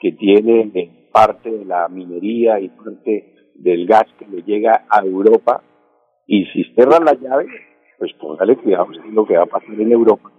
que 0.00 0.12
tiene 0.12 1.08
parte 1.12 1.50
de 1.50 1.64
la 1.64 1.88
minería 1.88 2.58
y 2.58 2.68
parte 2.68 3.34
del 3.54 3.86
gas 3.86 4.04
que 4.18 4.26
le 4.26 4.42
llega 4.42 4.84
a 4.88 5.04
Europa, 5.04 5.62
y 6.26 6.44
si 6.46 6.64
cierran 6.74 7.04
la 7.04 7.14
llave, 7.14 7.46
pues 7.98 8.12
póngale 8.14 8.56
cuidado, 8.56 8.88
es 8.92 9.12
lo 9.12 9.24
que 9.24 9.36
va 9.36 9.44
a 9.44 9.46
pasar 9.46 9.80
en 9.80 9.92
Europa. 9.92 10.30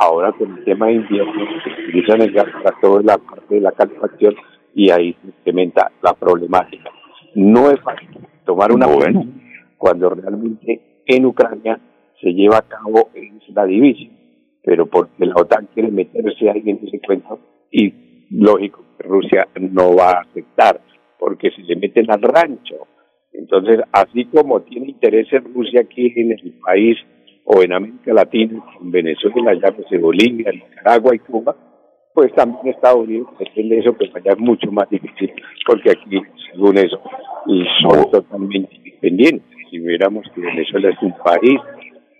Ahora 0.00 0.32
con 0.32 0.58
el 0.58 0.64
tema 0.64 0.86
de 0.86 0.94
invierno, 0.94 1.44
utilizan 1.88 2.22
el 2.22 2.32
gas 2.32 2.46
para 2.62 2.80
toda 2.80 3.02
la 3.02 3.18
parte 3.18 3.54
de 3.54 3.60
la 3.60 3.70
calefacción 3.72 4.34
y 4.74 4.90
ahí 4.90 5.16
se 5.20 5.28
incrementa 5.28 5.92
la 6.02 6.14
problemática. 6.14 6.90
No 7.36 7.70
es 7.70 7.80
fácil 7.80 8.08
tomar 8.44 8.72
una 8.72 8.86
bueno. 8.86 9.24
cuando 9.78 10.10
realmente 10.10 11.02
en 11.06 11.26
Ucrania 11.26 11.78
se 12.20 12.32
lleva 12.32 12.58
a 12.58 12.62
cabo 12.62 13.10
la 13.54 13.66
división 13.66 14.23
pero 14.64 14.86
porque 14.86 15.26
la 15.26 15.34
OTAN 15.34 15.68
quiere 15.74 15.90
meterse 15.90 16.50
ahí 16.50 16.62
en 16.64 16.80
ese 16.86 17.00
cuento 17.00 17.38
y 17.70 17.92
lógico 18.30 18.84
que 18.96 19.06
Rusia 19.06 19.46
no 19.60 19.94
va 19.94 20.12
a 20.12 20.20
aceptar 20.22 20.80
porque 21.18 21.50
se 21.50 21.62
le 21.62 21.76
meten 21.76 22.10
al 22.10 22.22
rancho. 22.22 22.86
Entonces, 23.32 23.80
así 23.92 24.24
como 24.26 24.62
tiene 24.62 24.90
interés 24.90 25.32
en 25.32 25.52
Rusia 25.52 25.80
aquí 25.80 26.12
en 26.16 26.32
el 26.32 26.52
país 26.64 26.96
o 27.44 27.62
en 27.62 27.72
América 27.72 28.12
Latina, 28.14 28.62
en 28.80 28.90
Venezuela, 28.90 29.54
llámese 29.54 29.98
Bolivia, 29.98 30.50
Nicaragua 30.52 31.14
y 31.14 31.18
Cuba, 31.18 31.54
pues 32.14 32.32
también 32.34 32.68
Estados 32.68 33.06
Unidos 33.06 33.28
de 33.38 33.78
eso, 33.78 33.92
pues 33.92 34.14
allá 34.14 34.32
es 34.32 34.38
mucho 34.38 34.70
más 34.70 34.88
difícil, 34.88 35.32
porque 35.66 35.90
aquí, 35.90 36.20
según 36.50 36.78
eso, 36.78 37.00
son 37.82 38.10
totalmente 38.10 38.74
independientes. 38.76 39.50
Si 39.68 39.78
viéramos 39.80 40.24
que 40.32 40.40
Venezuela 40.40 40.90
es 40.90 41.02
un 41.02 41.12
país 41.24 41.60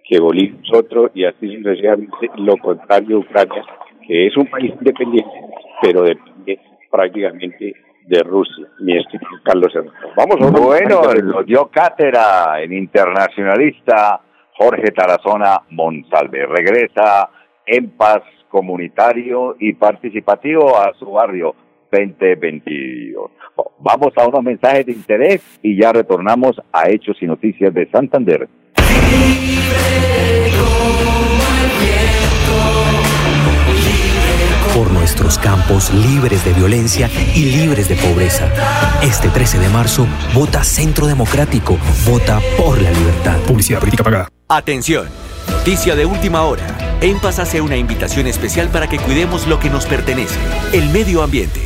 que 0.04 0.20
Bolivia 0.20 0.58
es 0.62 0.73
otro 0.73 1.11
y 1.14 1.25
así 1.25 1.56
sucesivamente 1.56 2.30
lo 2.37 2.56
contrario 2.58 3.20
Ucrania, 3.20 3.64
que 4.06 4.26
es 4.26 4.37
un 4.37 4.46
país 4.46 4.73
independiente, 4.78 5.32
pero 5.80 6.02
depende 6.02 6.61
prácticamente 6.90 7.75
de 8.06 8.23
Rusia, 8.23 8.66
mi 8.80 8.99
estimado 8.99 9.37
Carlos 9.42 9.73
Vamos 10.14 10.37
a 10.40 10.61
Bueno, 10.61 11.02
lo 11.14 11.42
dio 11.42 11.68
cátedra 11.68 12.62
en 12.62 12.75
internacionalista 12.75 14.20
Jorge 14.58 14.90
Tarazona 14.92 15.62
Monsalve. 15.70 16.46
Regresa 16.46 17.30
en 17.66 17.90
paz 17.90 18.23
comunitario 18.50 19.56
y 19.58 19.73
participativo 19.73 20.76
a 20.78 20.92
su 20.99 21.11
barrio 21.11 21.54
2022. 21.90 23.30
Vamos 23.78 24.12
a 24.16 24.28
unos 24.28 24.42
mensajes 24.42 24.87
de 24.87 24.92
interés 24.92 25.58
y 25.62 25.80
ya 25.80 25.92
retornamos 25.92 26.61
a 26.73 26.90
Hechos 26.90 27.16
y 27.20 27.26
Noticias 27.26 27.73
de 27.73 27.90
Santander. 27.90 28.49
Por 34.75 34.90
nuestros 34.90 35.38
campos 35.38 35.92
libres 35.92 36.44
de 36.44 36.52
violencia 36.52 37.08
y 37.34 37.44
libres 37.44 37.88
de 37.88 37.96
pobreza. 37.96 38.49
Este 39.02 39.28
13 39.28 39.58
de 39.58 39.68
marzo, 39.68 40.06
vota 40.34 40.64
Centro 40.64 41.06
Democrático, 41.06 41.78
vota 42.04 42.40
por 42.56 42.80
la 42.82 42.90
libertad. 42.90 43.38
Publicidad 43.46 43.78
política 43.78 44.02
pagada. 44.02 44.28
Atención, 44.49 45.08
noticia 45.49 45.94
de 45.94 46.06
última 46.06 46.42
hora. 46.42 46.99
En 47.00 47.20
Paz 47.20 47.38
hace 47.38 47.61
una 47.61 47.76
invitación 47.76 48.26
especial 48.26 48.68
para 48.68 48.88
que 48.88 48.99
cuidemos 48.99 49.46
lo 49.46 49.61
que 49.61 49.70
nos 49.70 49.87
pertenece, 49.87 50.38
el 50.73 50.88
medio 50.90 51.23
ambiente. 51.23 51.61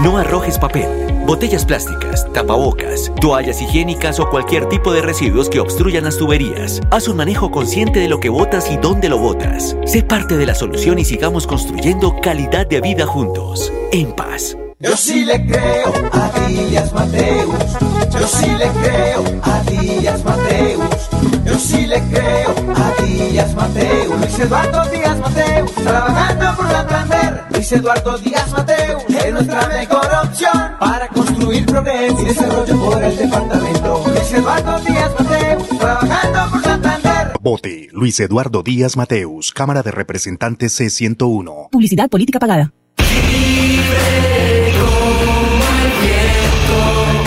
No 0.00 0.18
arrojes 0.18 0.58
papel 0.58 1.11
botellas 1.32 1.64
plásticas, 1.64 2.30
tapabocas, 2.34 3.10
toallas 3.18 3.62
higiénicas 3.62 4.20
o 4.20 4.28
cualquier 4.28 4.68
tipo 4.68 4.92
de 4.92 5.00
residuos 5.00 5.48
que 5.48 5.60
obstruyan 5.60 6.04
las 6.04 6.18
tuberías. 6.18 6.82
Haz 6.90 7.08
un 7.08 7.16
manejo 7.16 7.50
consciente 7.50 8.00
de 8.00 8.08
lo 8.08 8.20
que 8.20 8.28
botas 8.28 8.70
y 8.70 8.76
dónde 8.76 9.08
lo 9.08 9.16
botas. 9.16 9.74
Sé 9.86 10.02
parte 10.02 10.36
de 10.36 10.44
la 10.44 10.54
solución 10.54 10.98
y 10.98 11.06
sigamos 11.06 11.46
construyendo 11.46 12.20
calidad 12.20 12.66
de 12.66 12.82
vida 12.82 13.06
juntos. 13.06 13.72
En 13.92 14.12
paz. 14.12 14.58
Yo 14.78 14.94
sí 14.94 15.24
le 15.24 15.46
creo 15.46 15.94
a 16.12 16.48
Díaz 16.48 16.92
Mateus. 16.92 17.54
Yo 18.12 18.26
sí 18.26 18.50
le 18.50 18.68
creo 18.68 19.24
a 19.42 19.62
Díaz 19.70 20.24
Mateus. 20.24 21.08
Yo 21.46 21.58
sí 21.58 21.86
le 21.86 22.02
creo 22.10 22.54
a 22.76 23.02
Díaz 23.02 23.54
Mateus. 23.54 24.20
Luis 24.20 24.38
Eduardo 24.38 24.84
Díaz 24.90 25.18
Mateus. 25.18 25.72
Trabajando 25.76 26.56
por 26.58 26.70
Santander. 26.70 27.51
Luis 27.62 27.72
Eduardo 27.74 28.18
Díaz 28.18 28.50
Mateus. 28.50 29.04
Es 29.24 29.32
nuestra 29.32 29.68
mejor 29.68 30.08
opción 30.24 30.72
para 30.80 31.06
construir 31.06 31.64
progreso 31.64 32.20
y 32.20 32.24
desarrollo 32.24 32.76
por 32.76 33.04
el 33.04 33.16
departamento. 33.16 34.02
Luis 34.04 34.32
Eduardo 34.32 34.80
Díaz 34.80 35.12
Mateus. 35.16 35.68
Trabajando 35.78 36.50
por 36.50 36.62
Santander. 36.64 37.32
Vote 37.40 37.88
Luis 37.92 38.18
Eduardo 38.18 38.64
Díaz 38.64 38.96
Mateus. 38.96 39.52
Cámara 39.52 39.84
de 39.84 39.92
Representantes 39.92 40.80
C101. 40.80 41.70
Publicidad 41.70 42.10
política 42.10 42.40
pagada. 42.40 42.72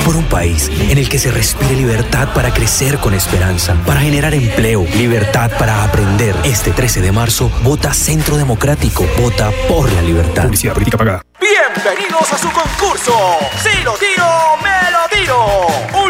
Por 0.06 0.16
un 0.16 0.26
país 0.26 0.70
en 0.70 1.00
el 1.00 1.10
que 1.10 1.18
se 1.18 1.32
respire 1.32 1.76
libertad 1.76 2.32
para 2.34 2.54
crecer 2.54 3.00
con 3.00 3.16
esperanza, 3.16 3.76
para 3.88 4.02
generar 4.02 4.36
empleo, 4.36 4.86
libertad 4.96 5.52
para 5.58 5.84
aprender. 5.84 6.36
Este 6.44 6.72
13 6.72 7.02
de 7.02 7.12
marzo, 7.12 7.52
vota 7.64 7.92
Centro 7.92 8.38
Democrático, 8.38 9.06
vota 9.20 9.52
por 9.68 9.92
la 9.92 10.04
libertad. 10.04 10.44
Publicidad 10.44 10.74
política 10.74 10.98
pagada. 10.98 11.24
Bienvenidos 11.40 12.32
a 12.32 12.38
su 12.38 12.52
concurso. 12.52 13.38
Si 13.58 13.84
lo 13.84 13.94
tiro, 13.94 14.26
me 14.64 14.92
lo 14.92 15.20
tiro. 15.20 16.05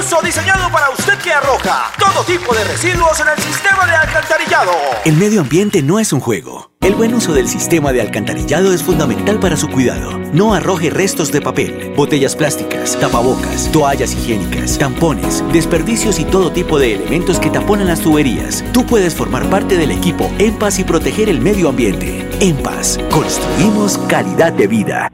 Diseñado 0.00 0.70
para 0.72 0.88
usted 0.90 1.18
que 1.18 1.30
arroja 1.32 1.92
todo 1.98 2.24
tipo 2.24 2.54
de 2.54 2.64
residuos 2.64 3.20
en 3.20 3.28
el 3.28 3.38
sistema 3.42 3.84
de 3.84 3.92
alcantarillado. 3.92 4.72
El 5.04 5.16
medio 5.16 5.42
ambiente 5.42 5.82
no 5.82 5.98
es 5.98 6.12
un 6.12 6.20
juego. 6.20 6.70
El 6.80 6.94
buen 6.94 7.12
uso 7.14 7.34
del 7.34 7.48
sistema 7.48 7.92
de 7.92 8.00
alcantarillado 8.00 8.72
es 8.72 8.82
fundamental 8.82 9.38
para 9.38 9.56
su 9.56 9.68
cuidado. 9.68 10.18
No 10.32 10.54
arroje 10.54 10.88
restos 10.88 11.30
de 11.32 11.42
papel, 11.42 11.92
botellas 11.96 12.34
plásticas, 12.34 12.98
tapabocas, 12.98 13.70
toallas 13.72 14.12
higiénicas, 14.12 14.78
tampones, 14.78 15.44
desperdicios 15.52 16.18
y 16.18 16.24
todo 16.24 16.50
tipo 16.50 16.78
de 16.78 16.94
elementos 16.94 17.38
que 17.38 17.50
taponan 17.50 17.88
las 17.88 18.00
tuberías. 18.00 18.64
Tú 18.72 18.86
puedes 18.86 19.14
formar 19.14 19.50
parte 19.50 19.76
del 19.76 19.90
equipo 19.90 20.30
En 20.38 20.58
Paz 20.58 20.78
y 20.78 20.84
proteger 20.84 21.28
el 21.28 21.40
medio 21.40 21.68
ambiente. 21.68 22.26
En 22.40 22.56
Paz, 22.62 22.98
construimos 23.10 23.98
calidad 24.08 24.52
de 24.52 24.66
vida. 24.66 25.10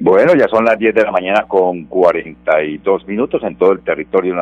Bueno, 0.00 0.32
ya 0.36 0.46
son 0.46 0.64
las 0.64 0.78
10 0.78 0.94
de 0.94 1.02
la 1.02 1.10
mañana 1.10 1.42
con 1.48 1.86
42 1.86 3.08
minutos 3.08 3.42
en 3.42 3.56
todo 3.56 3.72
el 3.72 3.80
territorio 3.80 4.36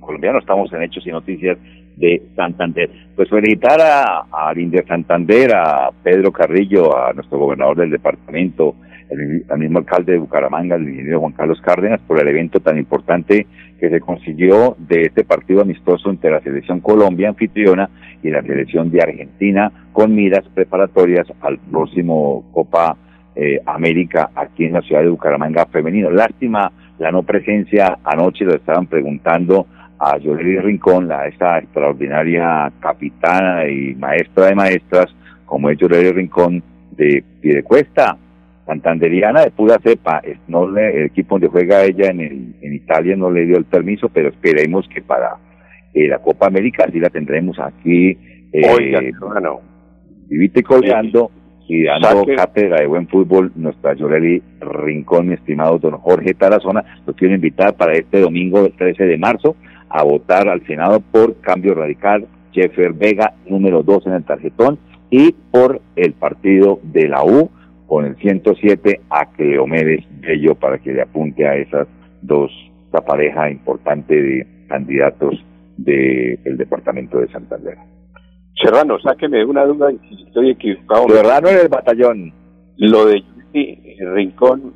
colombiano. 0.00 0.38
Estamos 0.38 0.72
en 0.72 0.84
Hechos 0.84 1.04
y 1.04 1.10
Noticias 1.10 1.58
de 1.96 2.22
Santander. 2.36 2.88
Pues 3.16 3.28
felicitar 3.28 3.80
a, 3.80 4.20
a 4.30 4.54
Santander, 4.86 5.52
a 5.52 5.90
Pedro 6.04 6.30
Carrillo, 6.30 6.96
a 6.96 7.12
nuestro 7.12 7.38
gobernador 7.38 7.78
del 7.78 7.90
departamento, 7.90 8.76
el, 9.10 9.44
al 9.48 9.58
mismo 9.58 9.80
alcalde 9.80 10.12
de 10.12 10.18
Bucaramanga, 10.18 10.76
el 10.76 10.88
ingeniero 10.88 11.18
Juan 11.18 11.32
Carlos 11.32 11.60
Cárdenas, 11.60 12.00
por 12.06 12.20
el 12.20 12.28
evento 12.28 12.60
tan 12.60 12.78
importante 12.78 13.48
que 13.80 13.90
se 13.90 13.98
consiguió 13.98 14.76
de 14.78 15.06
este 15.06 15.24
partido 15.24 15.62
amistoso 15.62 16.08
entre 16.08 16.30
la 16.30 16.40
selección 16.40 16.78
Colombia 16.78 17.30
anfitriona 17.30 17.90
y 18.22 18.30
la 18.30 18.42
selección 18.42 18.92
de 18.92 19.02
Argentina 19.02 19.72
con 19.92 20.14
miras 20.14 20.46
preparatorias 20.54 21.26
al 21.40 21.58
próximo 21.58 22.48
Copa 22.52 22.96
eh, 23.42 23.58
América 23.64 24.30
aquí 24.34 24.66
en 24.66 24.74
la 24.74 24.82
ciudad 24.82 25.00
de 25.00 25.08
Bucaramanga 25.08 25.64
femenino. 25.64 26.10
Lástima 26.10 26.70
la 26.98 27.10
no 27.10 27.22
presencia, 27.22 27.98
anoche 28.04 28.44
lo 28.44 28.54
estaban 28.54 28.86
preguntando 28.86 29.66
a 29.98 30.18
Yoleli 30.18 30.58
Rincón, 30.58 31.08
la, 31.08 31.26
esta 31.26 31.58
extraordinaria 31.58 32.70
capitana 32.80 33.66
y 33.66 33.94
maestra 33.94 34.48
de 34.48 34.54
maestras, 34.54 35.06
como 35.46 35.70
es 35.70 35.78
Yoleli 35.78 36.12
Rincón 36.12 36.62
de 36.90 37.24
Piedecuesta, 37.40 38.14
santanderiana 38.66 39.44
de 39.44 39.52
pura 39.52 39.78
cepa. 39.82 40.20
No 40.46 40.76
el 40.76 41.06
equipo 41.06 41.36
donde 41.36 41.48
juega 41.48 41.82
ella 41.82 42.10
en, 42.10 42.56
en 42.60 42.74
Italia 42.74 43.16
no 43.16 43.30
le 43.30 43.46
dio 43.46 43.56
el 43.56 43.64
permiso, 43.64 44.10
pero 44.10 44.28
esperemos 44.28 44.86
que 44.88 45.00
para 45.00 45.38
eh, 45.94 46.08
la 46.08 46.18
Copa 46.18 46.46
América 46.46 46.86
sí 46.92 47.00
la 47.00 47.08
tendremos 47.08 47.58
aquí. 47.58 48.18
Eh, 48.52 48.68
Oiga, 48.70 48.98
hermano. 48.98 49.60
Colgando 50.66 51.30
y 51.70 51.84
dando 51.84 52.24
cátedra 52.36 52.80
de 52.80 52.88
buen 52.88 53.06
fútbol, 53.06 53.52
nuestra 53.54 53.94
Yoreli 53.94 54.42
Rincón, 54.60 55.28
mi 55.28 55.34
estimado 55.34 55.78
don 55.78 55.98
Jorge 55.98 56.34
Tarazona, 56.34 56.98
lo 57.06 57.14
quiero 57.14 57.32
invitar 57.32 57.74
para 57.76 57.92
este 57.92 58.18
domingo, 58.18 58.66
el 58.66 58.72
13 58.72 59.04
de 59.04 59.16
marzo, 59.16 59.54
a 59.88 60.02
votar 60.02 60.48
al 60.48 60.66
Senado 60.66 60.98
por 60.98 61.40
Cambio 61.40 61.74
Radical, 61.74 62.26
Jeffer 62.50 62.92
Vega, 62.92 63.34
número 63.46 63.84
2 63.84 64.08
en 64.08 64.14
el 64.14 64.24
tarjetón, 64.24 64.80
y 65.10 65.30
por 65.52 65.80
el 65.94 66.12
partido 66.14 66.80
de 66.82 67.06
la 67.06 67.22
U, 67.22 67.48
con 67.86 68.04
el 68.04 68.16
107 68.16 69.02
a 69.08 69.26
Cleomedes 69.30 70.04
Bello, 70.20 70.56
para 70.56 70.78
que 70.78 70.92
le 70.92 71.02
apunte 71.02 71.46
a 71.46 71.54
esas 71.54 71.86
dos, 72.20 72.50
esta 72.86 73.04
pareja 73.04 73.48
importante 73.48 74.20
de 74.20 74.46
candidatos 74.66 75.40
del 75.76 76.56
departamento 76.56 77.20
de 77.20 77.28
Santander. 77.28 77.76
Serrano, 78.62 78.98
sáqueme 79.00 79.44
una 79.44 79.64
duda 79.64 79.90
si 79.90 80.22
estoy 80.26 80.50
equivocado. 80.50 81.08
Serrano 81.08 81.48
en 81.48 81.58
el 81.58 81.68
batallón. 81.68 82.32
Lo 82.76 83.06
de 83.06 83.22
Rincón 84.14 84.74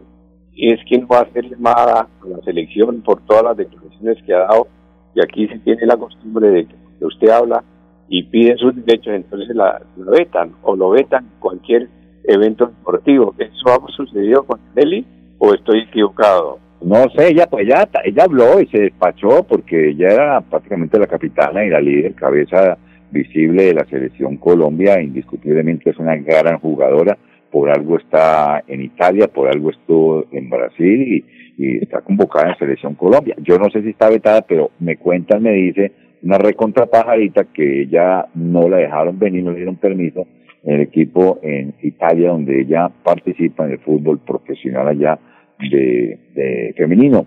es 0.56 0.80
quien 0.88 1.06
va 1.10 1.18
a 1.18 1.22
hacer 1.22 1.48
llamada 1.50 2.00
a 2.00 2.28
la 2.28 2.38
selección 2.44 3.02
por 3.02 3.24
todas 3.26 3.44
las 3.44 3.56
declaraciones 3.56 4.18
que 4.24 4.34
ha 4.34 4.40
dado 4.40 4.68
y 5.14 5.20
aquí 5.22 5.46
se 5.48 5.58
tiene 5.60 5.86
la 5.86 5.96
costumbre 5.96 6.48
de 6.48 6.66
que 6.66 7.04
usted 7.04 7.28
habla 7.28 7.62
y 8.08 8.22
pide 8.24 8.56
sus 8.56 8.74
derechos, 8.74 9.14
entonces 9.14 9.54
la, 9.54 9.80
vetan 9.96 10.52
o 10.62 10.76
lo 10.76 10.90
vetan 10.90 11.30
cualquier 11.38 11.88
evento 12.24 12.66
deportivo. 12.66 13.34
¿Eso 13.38 13.68
ha 13.68 13.92
sucedido 13.92 14.44
con 14.44 14.60
Nelly 14.74 15.06
o 15.38 15.54
estoy 15.54 15.80
equivocado? 15.80 16.58
No 16.82 17.08
sé, 17.16 17.28
ella 17.28 17.46
pues 17.46 17.66
ella, 17.66 17.88
ella 18.04 18.24
habló 18.24 18.60
y 18.60 18.66
se 18.66 18.78
despachó 18.78 19.42
porque 19.44 19.90
ella 19.90 20.12
era 20.12 20.40
prácticamente 20.42 20.98
la 20.98 21.06
capitana 21.06 21.64
y 21.64 21.70
la 21.70 21.80
líder, 21.80 22.14
cabeza 22.14 22.76
visible 23.14 23.64
de 23.64 23.74
la 23.74 23.86
selección 23.86 24.36
Colombia, 24.36 25.00
indiscutiblemente 25.00 25.90
es 25.90 25.98
una 25.98 26.16
gran 26.16 26.58
jugadora, 26.58 27.16
por 27.50 27.70
algo 27.70 27.96
está 27.96 28.62
en 28.66 28.82
Italia, 28.82 29.28
por 29.28 29.48
algo 29.48 29.70
estuvo 29.70 30.26
en 30.32 30.50
Brasil 30.50 31.24
y, 31.56 31.74
está 31.80 32.00
convocada 32.00 32.50
en 32.50 32.58
Selección 32.58 32.96
Colombia. 32.96 33.36
Yo 33.38 33.58
no 33.58 33.70
sé 33.70 33.80
si 33.82 33.90
está 33.90 34.10
vetada, 34.10 34.42
pero 34.42 34.72
me 34.80 34.96
cuentan, 34.96 35.40
me 35.44 35.52
dice, 35.52 35.92
una 36.24 36.36
recontra 36.36 36.86
pajarita 36.86 37.44
que 37.44 37.82
ella 37.82 38.26
no 38.34 38.68
la 38.68 38.78
dejaron 38.78 39.16
venir, 39.20 39.44
no 39.44 39.52
le 39.52 39.58
dieron 39.58 39.76
permiso 39.76 40.26
en 40.64 40.74
el 40.74 40.80
equipo 40.80 41.38
en 41.44 41.74
Italia 41.80 42.30
donde 42.30 42.60
ella 42.60 42.90
participa 43.04 43.66
en 43.66 43.72
el 43.72 43.78
fútbol 43.78 44.18
profesional 44.18 44.88
allá 44.88 45.16
de 45.60 46.74
femenino. 46.76 47.26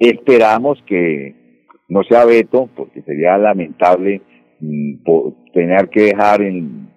Esperamos 0.00 0.82
que 0.84 1.34
no 1.88 2.02
sea 2.02 2.24
veto, 2.24 2.68
porque 2.74 3.02
sería 3.02 3.38
lamentable 3.38 4.20
mm, 4.60 4.94
tener 5.52 5.88
que 5.88 6.02
dejar 6.02 6.42
en, 6.42 6.88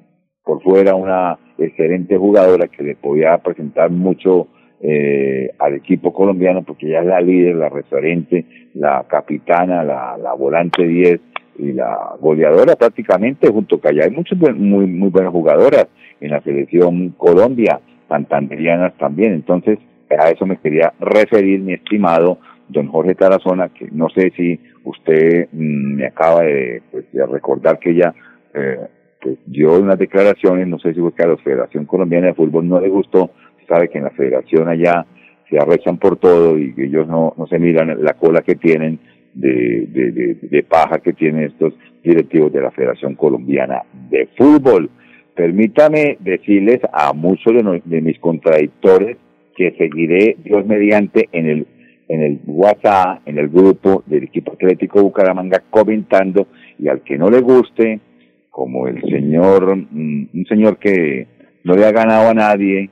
por 0.44 0.62
fuera 0.62 0.96
una 0.96 1.38
excelente 1.58 2.18
jugadora 2.18 2.68
que 2.68 2.84
le 2.84 2.96
podía 2.96 3.38
presentar 3.38 3.89
mucho 3.89 4.48
eh, 4.82 5.51
al 5.60 5.75
equipo 5.75 6.12
colombiano 6.12 6.63
porque 6.63 6.88
ella 6.88 7.01
es 7.01 7.06
la 7.06 7.22
líder, 7.22 7.56
la 7.56 7.70
referente, 7.70 8.46
la 8.74 9.06
capitana, 9.08 9.84
la, 9.84 10.18
la 10.18 10.34
volante 10.34 10.88
10 10.88 11.20
y 11.60 11.74
la 11.74 12.15
goleadora 12.20 12.75
prácticamente 12.75 13.48
junto 13.50 13.80
que 13.80 13.89
allá 13.89 14.06
hay 14.06 14.12
muchas 14.12 14.39
muy 14.39 14.88
muy 14.88 15.10
buenas 15.10 15.32
jugadoras 15.32 15.88
en 16.20 16.32
la 16.32 16.41
selección 16.41 17.10
Colombia, 17.10 17.80
santanderianas 18.08 18.98
también, 18.98 19.34
entonces 19.34 19.77
a 20.10 20.30
eso 20.30 20.46
me 20.46 20.58
quería 20.58 20.94
referir 21.00 21.60
mi 21.60 21.74
estimado 21.74 22.39
don 22.68 22.88
Jorge 22.88 23.15
Tarazona, 23.15 23.70
que 23.70 23.88
no 23.91 24.10
sé 24.10 24.32
si 24.36 24.60
usted 24.83 25.47
mm, 25.51 25.95
me 25.95 26.05
acaba 26.07 26.43
de, 26.43 26.81
pues, 26.91 27.05
de 27.11 27.25
recordar 27.25 27.79
que 27.79 27.91
ella 27.91 28.13
eh, 28.53 28.79
pues 29.21 29.38
dio 29.45 29.79
unas 29.79 30.00
declaraciones, 30.00 30.67
no 30.67 30.79
sé 30.79 30.93
si 30.93 31.00
fue 31.00 31.13
que 31.13 31.23
a 31.23 31.27
la 31.27 31.38
Federación 31.38 31.85
Colombiana 31.85 32.27
de 32.27 32.33
Fútbol 32.33 32.67
no 32.67 32.79
le 32.79 32.89
gustó, 32.89 33.31
sabe 33.67 33.89
que 33.89 34.00
en 34.00 34.05
la 34.05 34.09
federación 34.11 34.67
allá 34.67 35.05
se 35.50 35.59
arrechan 35.59 35.97
por 35.97 36.17
todo 36.17 36.57
y 36.57 36.73
ellos 36.77 37.07
no, 37.07 37.33
no 37.38 37.45
se 37.47 37.59
miran 37.59 38.03
la 38.03 38.13
cola 38.13 38.41
que 38.41 38.55
tienen 38.55 39.00
de, 39.33 40.65
paja 40.67 41.00
que 41.00 41.13
tienen 41.13 41.46
estos 41.46 41.74
directivos 42.03 42.51
de 42.51 42.61
la 42.61 42.72
Federación 42.72 43.15
Colombiana 43.15 43.83
de 44.09 44.27
Fútbol. 44.37 44.89
Permítame 45.35 46.17
decirles 46.20 46.79
a 46.91 47.13
muchos 47.13 47.53
de, 47.53 47.81
de 47.85 48.01
mis 48.01 48.20
contradictores 48.20 49.17
que 49.55 49.72
seguiré 49.77 50.37
Dios 50.44 50.65
mediante 50.65 51.29
en 51.31 51.46
el 51.48 51.67
en 52.11 52.21
el 52.21 52.41
WhatsApp, 52.45 53.21
en 53.25 53.37
el 53.37 53.47
grupo 53.47 54.03
del 54.05 54.24
equipo 54.24 54.51
atlético 54.51 55.01
Bucaramanga 55.01 55.63
comentando 55.69 56.47
y 56.77 56.89
al 56.89 57.03
que 57.03 57.17
no 57.17 57.29
le 57.29 57.39
guste, 57.39 58.01
como 58.50 58.87
el 58.87 59.01
señor, 59.03 59.77
mm, 59.77 60.29
un 60.33 60.45
señor 60.45 60.77
que 60.77 61.25
no 61.63 61.74
le 61.74 61.85
ha 61.85 61.91
ganado 61.93 62.29
a 62.29 62.33
nadie, 62.33 62.89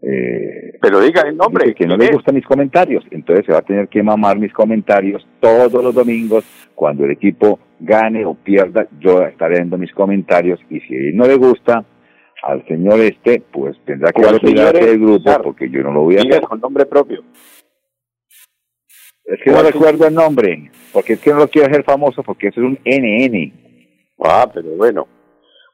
eh, 0.00 0.78
pero 0.80 1.00
diga 1.00 1.22
el 1.22 1.36
nombre. 1.36 1.74
Que 1.74 1.86
no 1.86 1.96
le 1.96 2.12
gustan 2.12 2.36
mis 2.36 2.46
comentarios. 2.46 3.04
Entonces 3.10 3.44
se 3.46 3.52
va 3.52 3.58
a 3.58 3.62
tener 3.62 3.88
que 3.88 4.00
mamar 4.00 4.38
mis 4.38 4.52
comentarios 4.52 5.26
todos 5.40 5.82
los 5.82 5.92
domingos. 5.92 6.44
Cuando 6.76 7.04
el 7.06 7.10
equipo 7.10 7.58
gane 7.80 8.24
o 8.24 8.34
pierda, 8.34 8.86
yo 9.00 9.22
estaré 9.22 9.58
dando 9.58 9.76
mis 9.76 9.92
comentarios. 9.92 10.60
Y 10.70 10.78
si 10.80 11.12
no 11.14 11.26
le 11.26 11.34
gusta 11.34 11.84
al 12.44 12.64
señor 12.68 13.00
este, 13.00 13.42
pues 13.52 13.76
tendrá 13.84 14.12
que 14.12 14.22
retirarse 14.22 14.86
del 14.86 15.00
grupo 15.00 15.30
porque 15.42 15.68
yo 15.68 15.82
no 15.82 15.92
lo 15.92 16.02
voy 16.02 16.16
a 16.16 16.20
hacer. 16.20 16.42
con 16.42 16.60
nombre 16.60 16.86
propio. 16.86 17.24
Es 19.30 19.40
que 19.44 19.50
no 19.50 19.62
recuerdo 19.62 20.06
el 20.08 20.14
nombre, 20.14 20.70
porque 20.92 21.12
es 21.12 21.20
que 21.20 21.30
no 21.30 21.38
lo 21.38 21.48
quiero 21.48 21.68
hacer 21.68 21.84
famoso, 21.84 22.22
porque 22.24 22.48
eso 22.48 22.60
es 22.60 22.66
un 22.66 22.78
NN. 22.84 23.52
Ah, 24.24 24.50
pero 24.52 24.70
bueno. 24.70 25.06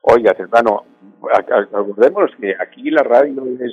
Oiga, 0.03 0.37
hermano, 0.39 0.85
acordémonos 1.73 2.31
que 2.39 2.55
aquí 2.61 2.91
la 2.91 3.03
radio 3.03 3.45
es 3.59 3.73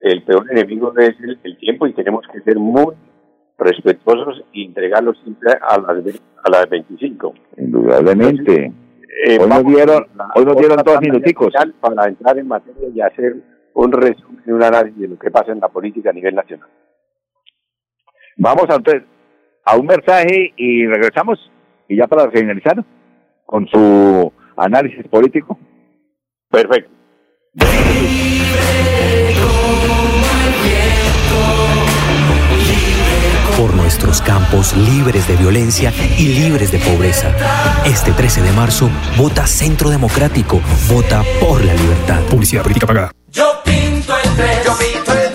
el 0.00 0.22
peor 0.22 0.50
enemigo 0.50 0.94
es 0.96 1.14
el, 1.42 1.58
tiempo 1.58 1.86
y 1.86 1.92
tenemos 1.92 2.24
que 2.32 2.40
ser 2.40 2.56
muy 2.56 2.94
respetuosos 3.58 4.42
y 4.52 4.66
entregarlo 4.66 5.12
siempre 5.14 5.52
a 5.60 5.78
las, 5.78 6.20
a 6.44 6.50
las 6.50 6.70
25. 6.70 7.34
Indudablemente. 7.58 8.72
Eh, 9.26 9.38
hoy, 9.38 9.48
nos 9.48 9.66
dieron, 9.66 10.06
hoy 10.34 10.44
nos 10.46 10.56
dieron 10.56 10.78
dos 10.82 11.00
minuticos. 11.00 11.52
Para 11.80 12.08
entrar 12.08 12.38
en 12.38 12.48
materia 12.48 12.88
y 12.94 13.00
hacer 13.00 13.36
un 13.74 13.92
resumen, 13.92 14.42
un 14.46 14.62
análisis 14.62 14.98
de 14.98 15.08
lo 15.08 15.18
que 15.18 15.30
pasa 15.30 15.52
en 15.52 15.60
la 15.60 15.68
política 15.68 16.10
a 16.10 16.14
nivel 16.14 16.34
nacional. 16.34 16.68
Vamos 18.42 18.64
entonces 18.70 19.02
a 19.66 19.76
un 19.76 19.84
mensaje 19.84 20.54
y 20.56 20.86
regresamos 20.86 21.38
y 21.86 21.98
ya 21.98 22.06
para 22.06 22.30
finalizar 22.30 22.82
con 23.44 23.68
su 23.68 24.32
análisis 24.56 25.06
político. 25.08 25.58
Perfecto. 26.48 26.90
Por 33.58 33.74
nuestros 33.74 34.22
campos 34.22 34.74
libres 34.74 35.28
de 35.28 35.36
violencia 35.36 35.92
y 36.18 36.28
libres 36.28 36.72
de 36.72 36.78
pobreza. 36.78 37.36
Este 37.84 38.12
13 38.12 38.40
de 38.40 38.52
marzo, 38.52 38.88
vota 39.18 39.46
Centro 39.46 39.90
Democrático. 39.90 40.62
Vota 40.90 41.22
por 41.40 41.62
la 41.62 41.74
libertad. 41.74 42.22
Publicidad 42.30 42.62
política 42.62 42.86
pagada. 42.86 43.10
Yo 43.28 43.44
pinto 43.62 44.14
el 44.16 44.34
3. 44.34 44.64
Yo 44.64 44.72
pinto 44.78 45.12
el 45.12 45.29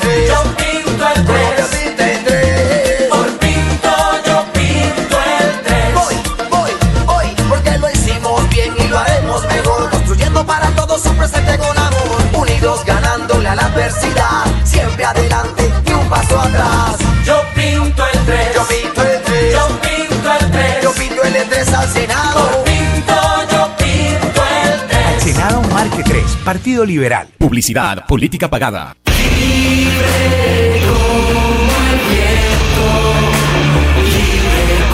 presente 11.29 11.57
con 11.57 11.77
amor. 11.77 12.21
Unidos 12.33 12.83
ganándole 12.85 13.49
a 13.49 13.55
la 13.55 13.63
adversidad. 13.63 14.45
Siempre 14.63 15.05
adelante 15.05 15.71
y 15.88 15.91
un 15.91 16.07
paso 16.09 16.39
atrás. 16.39 16.97
Yo 17.25 17.41
pinto 17.55 18.03
el 18.13 18.19
3. 18.25 18.53
Yo 18.53 18.67
pinto 18.67 19.01
el 19.03 19.21
3. 19.21 19.53
Yo 19.53 19.67
pinto 19.81 20.33
el 20.39 20.51
3. 20.51 20.83
Yo 20.83 20.93
pinto 20.93 21.23
el 21.23 21.49
3 21.49 21.73
al 21.73 21.89
Senado. 21.89 22.51
Yo 22.51 22.63
pinto, 22.63 23.15
yo 23.51 23.75
pinto 23.77 24.43
el 24.63 24.88
3. 24.88 25.23
Senado 25.23 25.61
Marque 25.73 26.03
3. 26.03 26.23
Partido 26.43 26.85
Liberal. 26.85 27.27
Publicidad, 27.38 28.05
política 28.05 28.49
pagada. 28.49 28.95
Libre 29.17 30.81
como 30.85 31.73
el 31.91 31.99
viento 32.09 32.55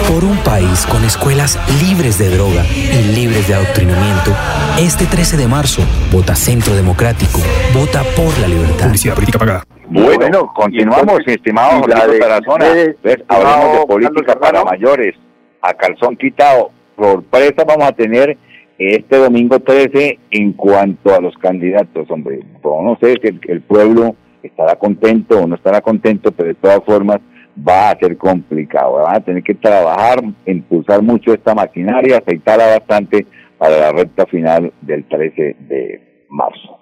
por 0.07 0.23
un 0.23 0.37
país 0.43 0.85
con 0.85 1.03
escuelas 1.03 1.59
libres 1.81 2.17
de 2.17 2.29
droga 2.29 2.63
y 2.65 3.15
libres 3.15 3.47
de 3.47 3.55
adoctrinamiento, 3.55 4.31
este 4.79 5.05
13 5.05 5.37
de 5.37 5.47
marzo, 5.47 5.81
vota 6.11 6.35
Centro 6.35 6.73
Democrático, 6.75 7.39
vota 7.73 8.03
por 8.15 8.37
la 8.39 8.47
libertad. 8.47 8.85
Publicidad 8.85 9.15
política 9.15 9.39
pagada. 9.39 9.63
Bueno, 9.87 10.51
continuamos, 10.53 11.19
estimado 11.25 11.81
Jorge 11.81 12.19
Tarazona. 12.19 12.65
Hablamos 13.27 13.79
de 13.79 13.85
política 13.87 14.35
para 14.39 14.63
mayores. 14.63 15.15
A 15.61 15.73
calzón 15.73 16.15
quitado. 16.15 16.71
Sorpresa 16.97 17.63
vamos 17.67 17.87
a 17.87 17.91
tener 17.91 18.37
este 18.77 19.17
domingo 19.17 19.59
13 19.59 20.19
en 20.31 20.53
cuanto 20.53 21.13
a 21.13 21.19
los 21.19 21.37
candidatos, 21.37 22.09
hombre. 22.09 22.39
No 22.63 22.97
sé 23.01 23.15
si 23.21 23.39
el 23.47 23.61
pueblo 23.61 24.15
estará 24.41 24.75
contento 24.75 25.39
o 25.39 25.47
no 25.47 25.55
estará 25.55 25.81
contento, 25.81 26.31
pero 26.31 26.47
de 26.47 26.55
todas 26.55 26.83
formas 26.85 27.19
va 27.57 27.91
a 27.91 27.97
ser 27.97 28.17
complicado. 28.17 29.03
Van 29.03 29.15
a 29.15 29.19
tener 29.19 29.43
que 29.43 29.55
trabajar, 29.55 30.23
impulsar 30.45 31.01
mucho 31.01 31.33
esta 31.33 31.53
maquinaria, 31.53 32.17
afeitarla 32.17 32.77
bastante 32.77 33.27
para 33.57 33.77
la 33.77 33.91
recta 33.91 34.25
final 34.25 34.73
del 34.81 35.07
13 35.07 35.55
de 35.59 36.25
marzo. 36.29 36.79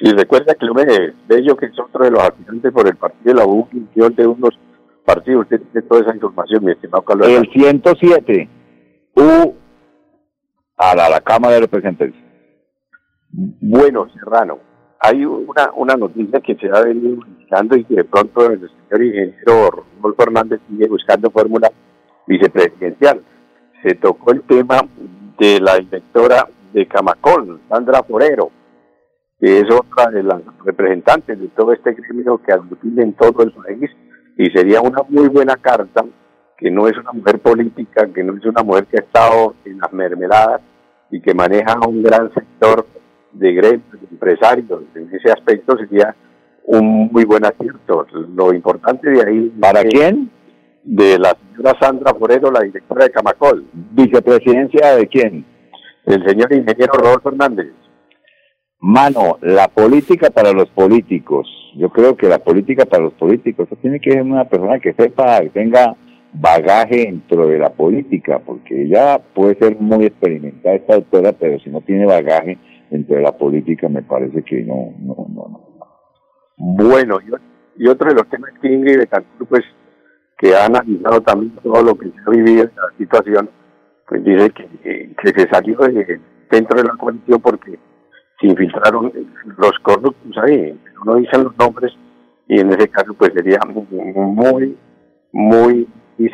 Y 0.00 0.12
recuerda 0.12 0.54
que 0.54 0.66
de 0.66 1.14
Bello, 1.28 1.56
que 1.56 1.66
es 1.66 1.78
otro 1.78 2.04
de 2.04 2.10
los 2.10 2.22
aspirantes 2.22 2.72
por 2.72 2.88
el 2.88 2.96
partido 2.96 3.34
de 3.34 3.40
la 3.40 3.46
U, 3.46 3.68
de 3.70 4.26
unos 4.26 4.58
partidos. 5.04 5.42
Usted 5.42 5.60
tiene 5.72 5.86
toda 5.86 6.00
esa 6.00 6.14
información, 6.14 6.64
mi 6.64 6.72
estimado 6.72 7.02
Carlos. 7.02 7.28
El 7.28 7.50
107, 7.52 8.48
U 9.16 9.54
a 10.78 10.94
la, 10.94 11.10
la 11.10 11.20
Cámara 11.20 11.54
de 11.54 11.60
Representantes. 11.60 12.18
Bueno, 13.30 14.08
Serrano, 14.14 14.58
hay 15.00 15.24
una, 15.24 15.70
una 15.74 15.94
noticia 15.94 16.40
que 16.40 16.54
se 16.56 16.68
ha 16.68 16.82
venido 16.82 17.24
buscando 17.26 17.76
y 17.76 17.84
que 17.84 17.96
de 17.96 18.04
pronto 18.04 18.46
el 18.50 18.60
señor 18.60 19.02
ingeniero 19.02 19.70
Rodolfo 19.96 20.22
Hernández 20.22 20.60
sigue 20.68 20.86
buscando 20.88 21.30
fórmula 21.30 21.72
vicepresidencial. 22.26 23.22
Se 23.82 23.94
tocó 23.94 24.32
el 24.32 24.42
tema 24.42 24.82
de 25.38 25.58
la 25.58 25.76
directora 25.76 26.46
de 26.74 26.86
Camacol, 26.86 27.60
Sandra 27.70 28.02
Forero, 28.02 28.50
que 29.40 29.60
es 29.60 29.64
otra 29.70 30.10
de 30.10 30.22
las 30.22 30.42
representantes 30.66 31.40
de 31.40 31.48
todo 31.48 31.72
este 31.72 31.94
gremio 31.94 32.38
que 32.42 32.52
aglutina 32.52 33.02
en 33.02 33.14
todo 33.14 33.42
el 33.42 33.52
país 33.52 33.90
y 34.36 34.50
sería 34.50 34.82
una 34.82 35.02
muy 35.08 35.28
buena 35.28 35.56
carta 35.56 36.04
que 36.58 36.70
no 36.70 36.86
es 36.86 36.96
una 36.98 37.12
mujer 37.12 37.38
política, 37.38 38.06
que 38.14 38.22
no 38.22 38.36
es 38.36 38.44
una 38.44 38.62
mujer 38.62 38.84
que 38.84 38.98
ha 38.98 39.00
estado 39.00 39.54
en 39.64 39.78
las 39.78 39.90
mermeladas 39.94 40.60
y 41.10 41.22
que 41.22 41.32
maneja 41.32 41.78
un 41.88 42.02
gran 42.02 42.32
sector 42.34 42.86
de 43.32 43.52
gremios, 43.52 43.92
de 43.92 44.08
empresarios. 44.10 44.82
En 44.94 45.08
ese 45.12 45.30
aspecto 45.30 45.76
sería 45.76 46.14
un 46.64 47.08
muy 47.12 47.24
buen 47.24 47.44
acierto. 47.44 48.06
Lo 48.34 48.52
importante 48.52 49.10
de 49.10 49.22
ahí... 49.22 49.52
¿Para 49.60 49.82
quién? 49.84 50.30
De 50.84 51.18
la 51.18 51.36
señora 51.54 51.76
Sandra 51.80 52.14
Forero, 52.14 52.50
la 52.50 52.60
directora 52.60 53.04
de 53.04 53.10
Camacol. 53.10 53.64
¿Vicepresidencia 53.72 54.96
de 54.96 55.06
quién? 55.06 55.44
El 56.06 56.24
señor 56.26 56.52
ingeniero 56.52 56.92
Rodolfo 56.94 57.28
Hernández. 57.30 57.72
Mano, 58.80 59.38
la 59.42 59.68
política 59.68 60.30
para 60.30 60.52
los 60.52 60.70
políticos. 60.70 61.46
Yo 61.76 61.90
creo 61.90 62.16
que 62.16 62.28
la 62.28 62.38
política 62.38 62.86
para 62.86 63.04
los 63.04 63.12
políticos, 63.12 63.66
eso 63.70 63.78
tiene 63.80 64.00
que 64.00 64.12
ser 64.12 64.22
una 64.22 64.46
persona 64.46 64.80
que 64.80 64.94
sepa, 64.94 65.40
que 65.40 65.50
tenga 65.50 65.94
bagaje 66.32 67.04
dentro 67.04 67.46
de 67.46 67.58
la 67.58 67.70
política, 67.70 68.38
porque 68.38 68.84
ella 68.84 69.20
puede 69.34 69.56
ser 69.56 69.76
muy 69.78 70.06
experimentada 70.06 70.76
esta 70.76 70.94
doctora, 70.94 71.32
pero 71.32 71.58
si 71.60 71.68
no 71.68 71.80
tiene 71.82 72.06
bagaje 72.06 72.56
dentro 72.90 73.16
de 73.16 73.22
la 73.22 73.32
política, 73.32 73.88
me 73.88 74.02
parece 74.02 74.42
que 74.42 74.62
no, 74.62 74.92
no, 74.98 75.14
no. 75.28 75.48
no. 75.48 75.70
Bueno, 76.56 77.18
y, 77.76 77.88
otro 77.88 78.08
de 78.08 78.14
los 78.14 78.28
temas 78.28 78.50
que 78.60 78.72
Ingrid 78.72 78.98
Betancourt, 78.98 79.48
pues, 79.48 79.64
que 80.36 80.54
ha 80.54 80.66
analizado 80.66 81.20
también 81.22 81.54
todo 81.62 81.82
lo 81.82 81.94
que 81.96 82.10
se 82.10 82.16
ha 82.26 82.30
vivido 82.30 82.64
en 82.64 82.72
la 82.76 82.96
situación, 82.98 83.50
pues 84.06 84.24
dice 84.24 84.50
que, 84.50 85.14
se 85.34 85.48
salió 85.48 85.78
de, 85.78 86.20
dentro 86.50 86.82
de 86.82 86.88
la 86.88 86.96
coalición 86.96 87.40
porque 87.40 87.78
se 88.40 88.46
infiltraron 88.46 89.12
los 89.56 89.72
corruptos 89.82 90.36
ahí, 90.42 90.78
no 91.04 91.14
dicen 91.16 91.44
los 91.44 91.56
nombres, 91.56 91.92
y 92.48 92.60
en 92.60 92.70
ese 92.70 92.88
caso 92.88 93.14
pues 93.14 93.32
sería 93.34 93.60
muy, 93.66 94.76
muy 95.32 95.86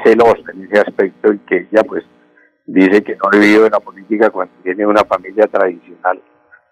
celosa 0.05 0.53
en 0.53 0.65
ese 0.65 0.81
aspecto 0.81 1.33
y 1.33 1.39
que 1.41 1.69
ella 1.71 1.83
pues 1.87 2.05
dice 2.67 3.03
que 3.03 3.15
no 3.15 3.21
ha 3.31 3.39
vivido 3.39 3.67
en 3.67 3.73
la 3.73 3.81
política 3.81 4.31
cuando 4.31 4.55
tiene 4.63 4.87
una 4.87 5.05
familia 5.05 5.47
tradicional, 5.47 6.21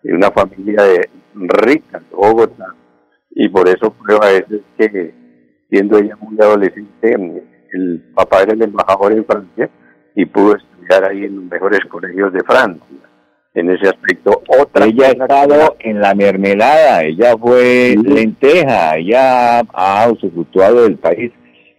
y 0.04 0.12
una 0.12 0.30
familia 0.30 0.82
de 0.82 1.08
rica 1.34 1.98
de 1.98 2.14
Bogotá, 2.14 2.74
y 3.30 3.48
por 3.48 3.68
eso 3.68 3.92
prueba 3.92 4.30
es 4.30 4.44
que 4.78 5.12
siendo 5.70 5.98
ella 5.98 6.16
muy 6.20 6.36
adolescente, 6.40 7.16
el 7.72 8.12
papá 8.14 8.42
era 8.42 8.52
el 8.52 8.62
embajador 8.62 9.12
en 9.12 9.24
Francia 9.24 9.68
y 10.14 10.24
pudo 10.26 10.54
estudiar 10.56 11.10
ahí 11.10 11.24
en 11.24 11.36
los 11.36 11.44
mejores 11.46 11.80
colegios 11.90 12.32
de 12.32 12.44
Francia 12.44 12.84
en 13.54 13.70
ese 13.70 13.88
aspecto. 13.88 14.42
Otra 14.60 14.86
ella 14.86 15.06
ha 15.06 15.10
estado 15.10 15.76
en 15.80 16.00
la 16.00 16.14
mermelada, 16.14 17.02
ella 17.02 17.36
fue 17.36 17.96
lenteja, 18.00 18.96
ella 18.96 19.60
ha 19.72 20.08
usufructuado 20.10 20.82
del 20.84 20.96
país 20.96 21.32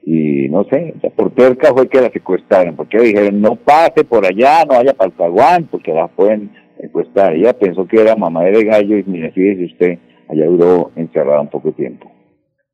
y 0.05 0.49
no 0.49 0.63
sé, 0.65 0.93
por 1.15 1.33
terca 1.33 1.73
fue 1.73 1.87
que 1.87 2.01
la 2.01 2.11
secuestraron, 2.11 2.75
porque 2.75 2.99
dijeron 2.99 3.41
no 3.41 3.55
pase 3.55 4.03
por 4.03 4.25
allá, 4.25 4.63
no 4.65 4.75
vaya 4.75 4.93
para 4.93 5.09
el 5.09 5.15
Caguán, 5.15 5.67
porque 5.69 5.91
la 5.93 6.07
pueden 6.07 6.51
secuestrar. 6.87 7.33
Ella 7.33 7.57
pensó 7.57 7.87
que 7.87 8.01
era 8.01 8.15
mamá 8.15 8.43
de 8.43 8.63
gallo 8.63 8.97
y 8.97 9.03
mire, 9.03 9.31
fíjese 9.31 9.65
usted, 9.65 9.99
allá 10.29 10.45
duró 10.45 10.91
encerrada 10.95 11.41
un 11.41 11.49
poco 11.49 11.69
de 11.69 11.73
tiempo. 11.75 12.11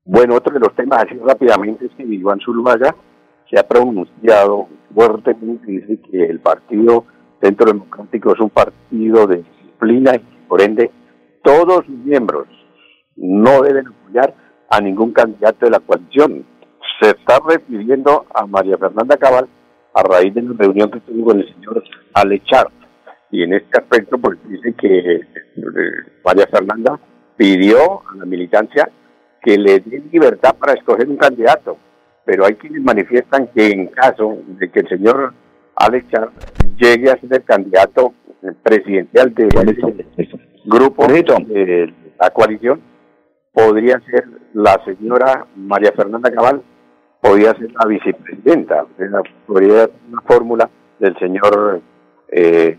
Bueno, 0.06 0.36
otro 0.36 0.54
de 0.54 0.60
los 0.60 0.76
temas 0.76 1.06
así 1.06 1.15
rápidamente 1.15 1.86
es 1.86 1.91
que 1.95 2.04
Iván 2.04 2.39
Zuluaga 2.39 2.95
se 3.50 3.60
ha 3.60 3.67
pronunciado 3.67 4.67
fuertemente, 4.93 5.71
dice 5.71 6.00
que 6.10 6.26
el 6.26 6.39
partido 6.39 7.06
Centro 7.41 7.67
Democrático 7.67 8.34
es 8.34 8.39
un 8.39 8.50
partido 8.50 9.28
de 9.28 9.38
disciplina 9.38 10.15
y 10.15 10.47
por 10.47 10.62
ende 10.62 10.91
todos 11.43 11.86
sus 11.86 11.97
miembros 11.97 12.47
no 13.15 13.62
deben 13.62 13.88
apoyar 13.88 14.34
a 14.69 14.80
ningún 14.80 15.12
candidato 15.12 15.65
de 15.65 15.71
la 15.71 15.80
coalición. 15.80 16.45
Se 17.02 17.10
está 17.10 17.39
refiriendo 17.47 18.26
a 18.34 18.45
María 18.45 18.78
Fernanda 18.78 19.17
Cabal 19.17 19.47
a 19.93 20.04
raíz 20.04 20.34
de 20.34 20.41
la 20.43 20.54
reunión 20.58 20.89
que 20.91 21.00
tuvo 21.02 21.26
con 21.26 21.39
el 21.39 21.54
señor 21.54 21.84
Alechar. 22.13 22.67
Y 23.32 23.44
en 23.44 23.54
este 23.54 23.80
aspecto, 23.80 24.17
pues 24.17 24.38
dice 24.48 24.74
que 24.74 25.15
eh, 25.15 25.22
María 26.24 26.48
Fernanda 26.48 27.00
pidió 27.38 28.02
a 28.10 28.15
la 28.17 28.26
militancia 28.26 28.89
que 29.41 29.58
le 29.58 29.80
dé 29.80 30.04
libertad 30.12 30.56
para 30.60 30.74
escoger 30.74 31.08
un 31.08 31.17
candidato. 31.17 31.78
Pero 32.26 32.46
hay 32.46 32.56
quienes 32.56 32.82
manifiestan 32.84 33.48
que 33.48 33.70
en 33.70 33.88
caso 33.88 34.38
de 34.60 34.70
que 34.70 34.82
el 34.82 34.89
señor 34.89 35.34
Alechar 35.76 36.30
llegue 36.78 37.10
a 37.10 37.20
ser 37.20 37.34
el 37.34 37.44
candidato 37.44 38.13
presidencial 38.63 39.34
de 39.34 39.48
ese 40.17 40.39
grupo 40.65 41.08
de 41.08 41.94
la 42.20 42.30
coalición, 42.32 42.82
podría 43.52 44.00
ser 44.02 44.26
la 44.54 44.80
señora 44.86 45.48
María 45.56 45.91
Fernanda 45.94 46.32
Cabal, 46.32 46.62
podría 47.22 47.54
ser 47.54 47.72
la 47.72 47.88
vicepresidenta, 47.88 48.86
podría 49.46 49.86
ser 49.86 49.91
una 50.12 50.22
fórmula 50.22 50.70
del 51.00 51.17
señor 51.17 51.82
eh, 52.32 52.78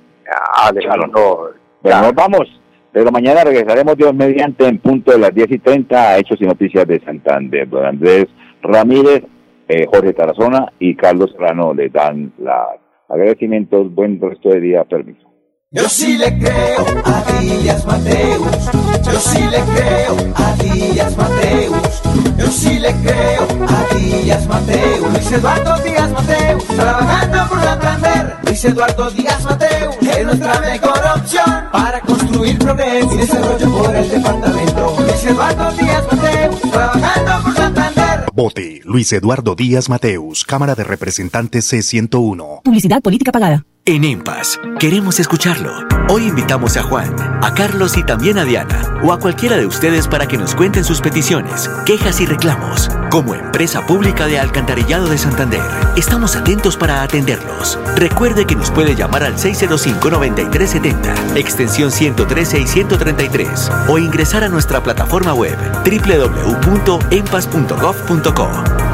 Alejandro. 0.67 1.55
Bueno, 1.83 2.03
nos 2.03 2.15
vamos, 2.15 2.49
pero 2.93 3.11
mañana 3.11 3.45
regresaremos 3.45 3.97
Dios 3.97 4.15
mediante 4.15 4.67
en 4.67 4.79
punto 4.79 5.13
de 5.13 5.19
las 5.19 5.35
10 5.35 5.51
y 5.53 5.59
30 5.59 5.97
a 5.97 6.19
Hechos 6.19 6.41
y 6.41 6.45
Noticias 6.45 6.87
de 6.87 7.01
Santander. 7.05 7.69
Don 7.69 7.85
Andrés 7.85 8.27
Ramírez, 8.63 9.25
eh, 9.69 9.87
Jorge 9.91 10.13
Tarazona 10.13 10.73
y 10.79 10.95
Carlos 10.95 11.33
Serrano 11.33 11.75
le 11.75 11.89
dan 11.89 12.33
la 12.39 12.69
Agradecimientos, 13.13 13.95
buen 13.95 14.19
resto 14.19 14.49
de 14.49 14.61
día, 14.61 14.85
permiso. 14.85 15.31
Yo 15.71 15.83
sí 15.83 16.17
le 16.17 16.39
creo 16.39 16.81
a 17.05 17.41
Díaz 17.43 17.85
Mateus, 17.85 18.71
yo 19.05 19.21
sí 19.21 19.43
le 19.43 19.61
creo 19.61 20.17
a 20.35 20.55
Díaz 20.63 21.17
Mateus, 21.17 22.03
yo 22.39 22.47
sí 22.51 22.79
le 22.79 22.93
creo 23.03 23.47
a 23.69 23.95
Díaz 23.95 24.47
Mateus, 24.47 25.13
Luis 25.13 25.33
Eduardo 25.33 25.83
Díaz 25.83 26.11
Mateus, 26.13 26.65
trabajando 26.67 27.49
por 27.49 27.63
Santander, 27.63 28.37
Luis 28.45 28.65
Eduardo 28.65 29.11
Díaz 29.11 29.45
Mateus, 29.45 29.97
es 30.01 30.25
nuestra 30.25 30.61
mejor 30.61 31.01
opción 31.17 31.65
para 31.73 32.01
construir 32.01 32.59
progreso 32.59 33.15
y 33.15 33.19
desarrollo 33.19 33.71
por 33.71 33.97
el 33.97 34.11
departamento. 34.11 34.97
Luis 34.99 35.25
Eduardo 35.25 35.73
Díaz 35.73 36.05
Mateus, 36.11 36.61
trabajando 36.71 37.43
por 37.43 37.57
Santander. 37.57 38.25
Vote 38.33 38.81
Luis 38.85 39.13
Eduardo 39.13 39.55
Díaz 39.55 39.89
Mateus, 39.89 40.45
Cámara 40.45 40.75
de 40.75 40.85
Representantes 40.85 41.73
C101. 41.73 42.63
Publicidad 42.63 43.03
política 43.03 43.33
pagada. 43.33 43.65
En 43.85 44.05
EMPAS, 44.05 44.61
queremos 44.79 45.19
escucharlo. 45.19 45.73
Hoy 46.09 46.29
invitamos 46.29 46.77
a 46.77 46.85
Juan, 46.85 47.17
a 47.43 47.53
Carlos 47.53 47.97
y 47.97 48.05
también 48.05 48.39
a 48.39 48.45
Diana, 48.45 49.01
o 49.03 49.13
a 49.13 49.19
cualquiera 49.19 49.57
de 49.57 49.67
ustedes 49.67 50.07
para 50.07 50.29
que 50.29 50.39
nos 50.39 50.55
cuenten 50.55 50.85
sus 50.85 51.01
peticiones, 51.01 51.69
quejas 51.85 52.21
y 52.21 52.27
reclamos. 52.27 52.89
Como 53.11 53.35
empresa 53.35 53.85
pública 53.85 54.27
de 54.27 54.39
Alcantarillado 54.39 55.09
de 55.09 55.19
Santander, 55.19 55.65
estamos 55.97 56.37
atentos 56.37 56.77
para 56.77 57.03
atenderlos. 57.03 57.77
Recuerde 57.97 58.47
que 58.47 58.55
nos 58.55 58.71
puede 58.71 58.95
llamar 58.95 59.25
al 59.25 59.35
605-9370, 59.35 61.37
extensión 61.37 61.91
113 61.91 62.61
y 62.61 62.69
133, 62.69 63.69
o 63.89 63.99
ingresar 63.99 64.45
a 64.45 64.49
nuestra 64.49 64.81
plataforma 64.81 65.35
web 65.35 65.59
www.empas.gov.co. 65.85 68.49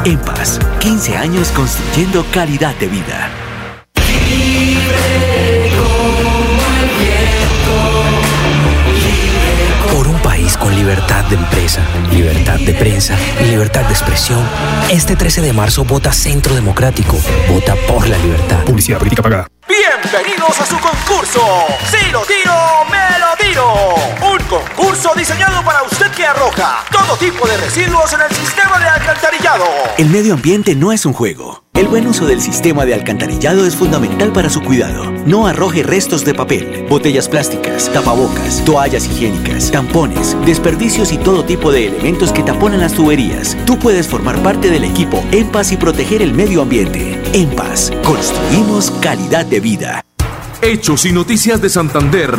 EMPAS, 0.06 0.58
15 0.80 1.16
años 1.18 1.50
construyendo 1.50 2.24
calidad 2.32 2.74
de 2.76 2.88
vida. 2.88 3.47
Libertad 10.88 11.22
de 11.26 11.34
empresa, 11.34 11.82
libertad 12.10 12.58
de 12.60 12.72
prensa 12.72 13.14
y 13.42 13.44
libertad 13.44 13.82
de 13.82 13.92
expresión. 13.92 14.42
Este 14.88 15.16
13 15.16 15.42
de 15.42 15.52
marzo 15.52 15.84
vota 15.84 16.14
Centro 16.14 16.54
Democrático. 16.54 17.18
Vota 17.46 17.76
por 17.86 18.08
la 18.08 18.16
libertad. 18.16 18.64
Publicidad 18.64 18.96
política 18.96 19.22
pagada. 19.22 19.46
Bienvenidos 19.68 20.58
a 20.58 20.64
su 20.64 20.78
concurso. 20.78 21.42
Si 21.90 22.10
lo 22.10 22.22
tiro, 22.22 22.54
me 22.90 23.18
lo 23.18 23.37
Un 23.58 24.38
concurso 24.48 25.12
diseñado 25.16 25.64
para 25.64 25.82
usted 25.82 26.10
que 26.12 26.24
arroja 26.24 26.84
todo 26.90 27.16
tipo 27.16 27.46
de 27.46 27.56
residuos 27.56 28.12
en 28.12 28.20
el 28.20 28.30
sistema 28.36 28.78
de 28.78 28.84
alcantarillado 28.84 29.08
alcantarillado. 29.08 29.64
El 29.96 30.10
medio 30.10 30.34
ambiente 30.34 30.74
no 30.74 30.92
es 30.92 31.06
un 31.06 31.12
juego. 31.12 31.64
El 31.74 31.86
buen 31.86 32.06
uso 32.06 32.26
del 32.26 32.40
sistema 32.40 32.84
de 32.84 32.94
alcantarillado 32.94 33.64
es 33.64 33.76
fundamental 33.76 34.32
para 34.32 34.50
su 34.50 34.60
cuidado. 34.60 35.10
No 35.26 35.46
arroje 35.46 35.82
restos 35.82 36.24
de 36.24 36.34
papel, 36.34 36.86
botellas 36.88 37.28
plásticas, 37.28 37.90
tapabocas, 37.92 38.64
toallas 38.64 39.06
higiénicas, 39.06 39.70
tampones, 39.70 40.36
desperdicios 40.44 41.12
y 41.12 41.18
todo 41.18 41.44
tipo 41.44 41.70
de 41.70 41.86
elementos 41.86 42.32
que 42.32 42.42
taponan 42.42 42.80
las 42.80 42.94
tuberías. 42.94 43.56
Tú 43.64 43.78
puedes 43.78 44.08
formar 44.08 44.42
parte 44.42 44.70
del 44.70 44.84
equipo 44.84 45.22
En 45.30 45.48
Paz 45.50 45.72
y 45.72 45.76
proteger 45.76 46.20
el 46.20 46.34
medio 46.34 46.62
ambiente. 46.62 47.20
En 47.32 47.48
Paz, 47.50 47.92
construimos 48.04 48.90
calidad 49.00 49.46
de 49.46 49.60
vida. 49.60 50.07
Hechos 50.60 51.06
y 51.06 51.12
Noticias 51.12 51.62
de 51.62 51.68
Santander. 51.68 52.32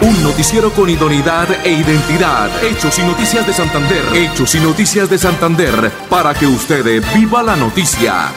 Un 0.00 0.22
noticiero 0.24 0.72
con 0.72 0.90
idoneidad 0.90 1.48
e 1.64 1.70
identidad. 1.70 2.50
Hechos 2.64 2.98
y 2.98 3.02
Noticias 3.02 3.46
de 3.46 3.52
Santander. 3.52 4.02
Hechos 4.12 4.54
y 4.56 4.60
Noticias 4.60 5.08
de 5.08 5.18
Santander. 5.18 5.92
Para 6.08 6.34
que 6.34 6.46
usted 6.46 7.02
viva 7.14 7.42
la 7.42 7.54
noticia. 7.54 8.32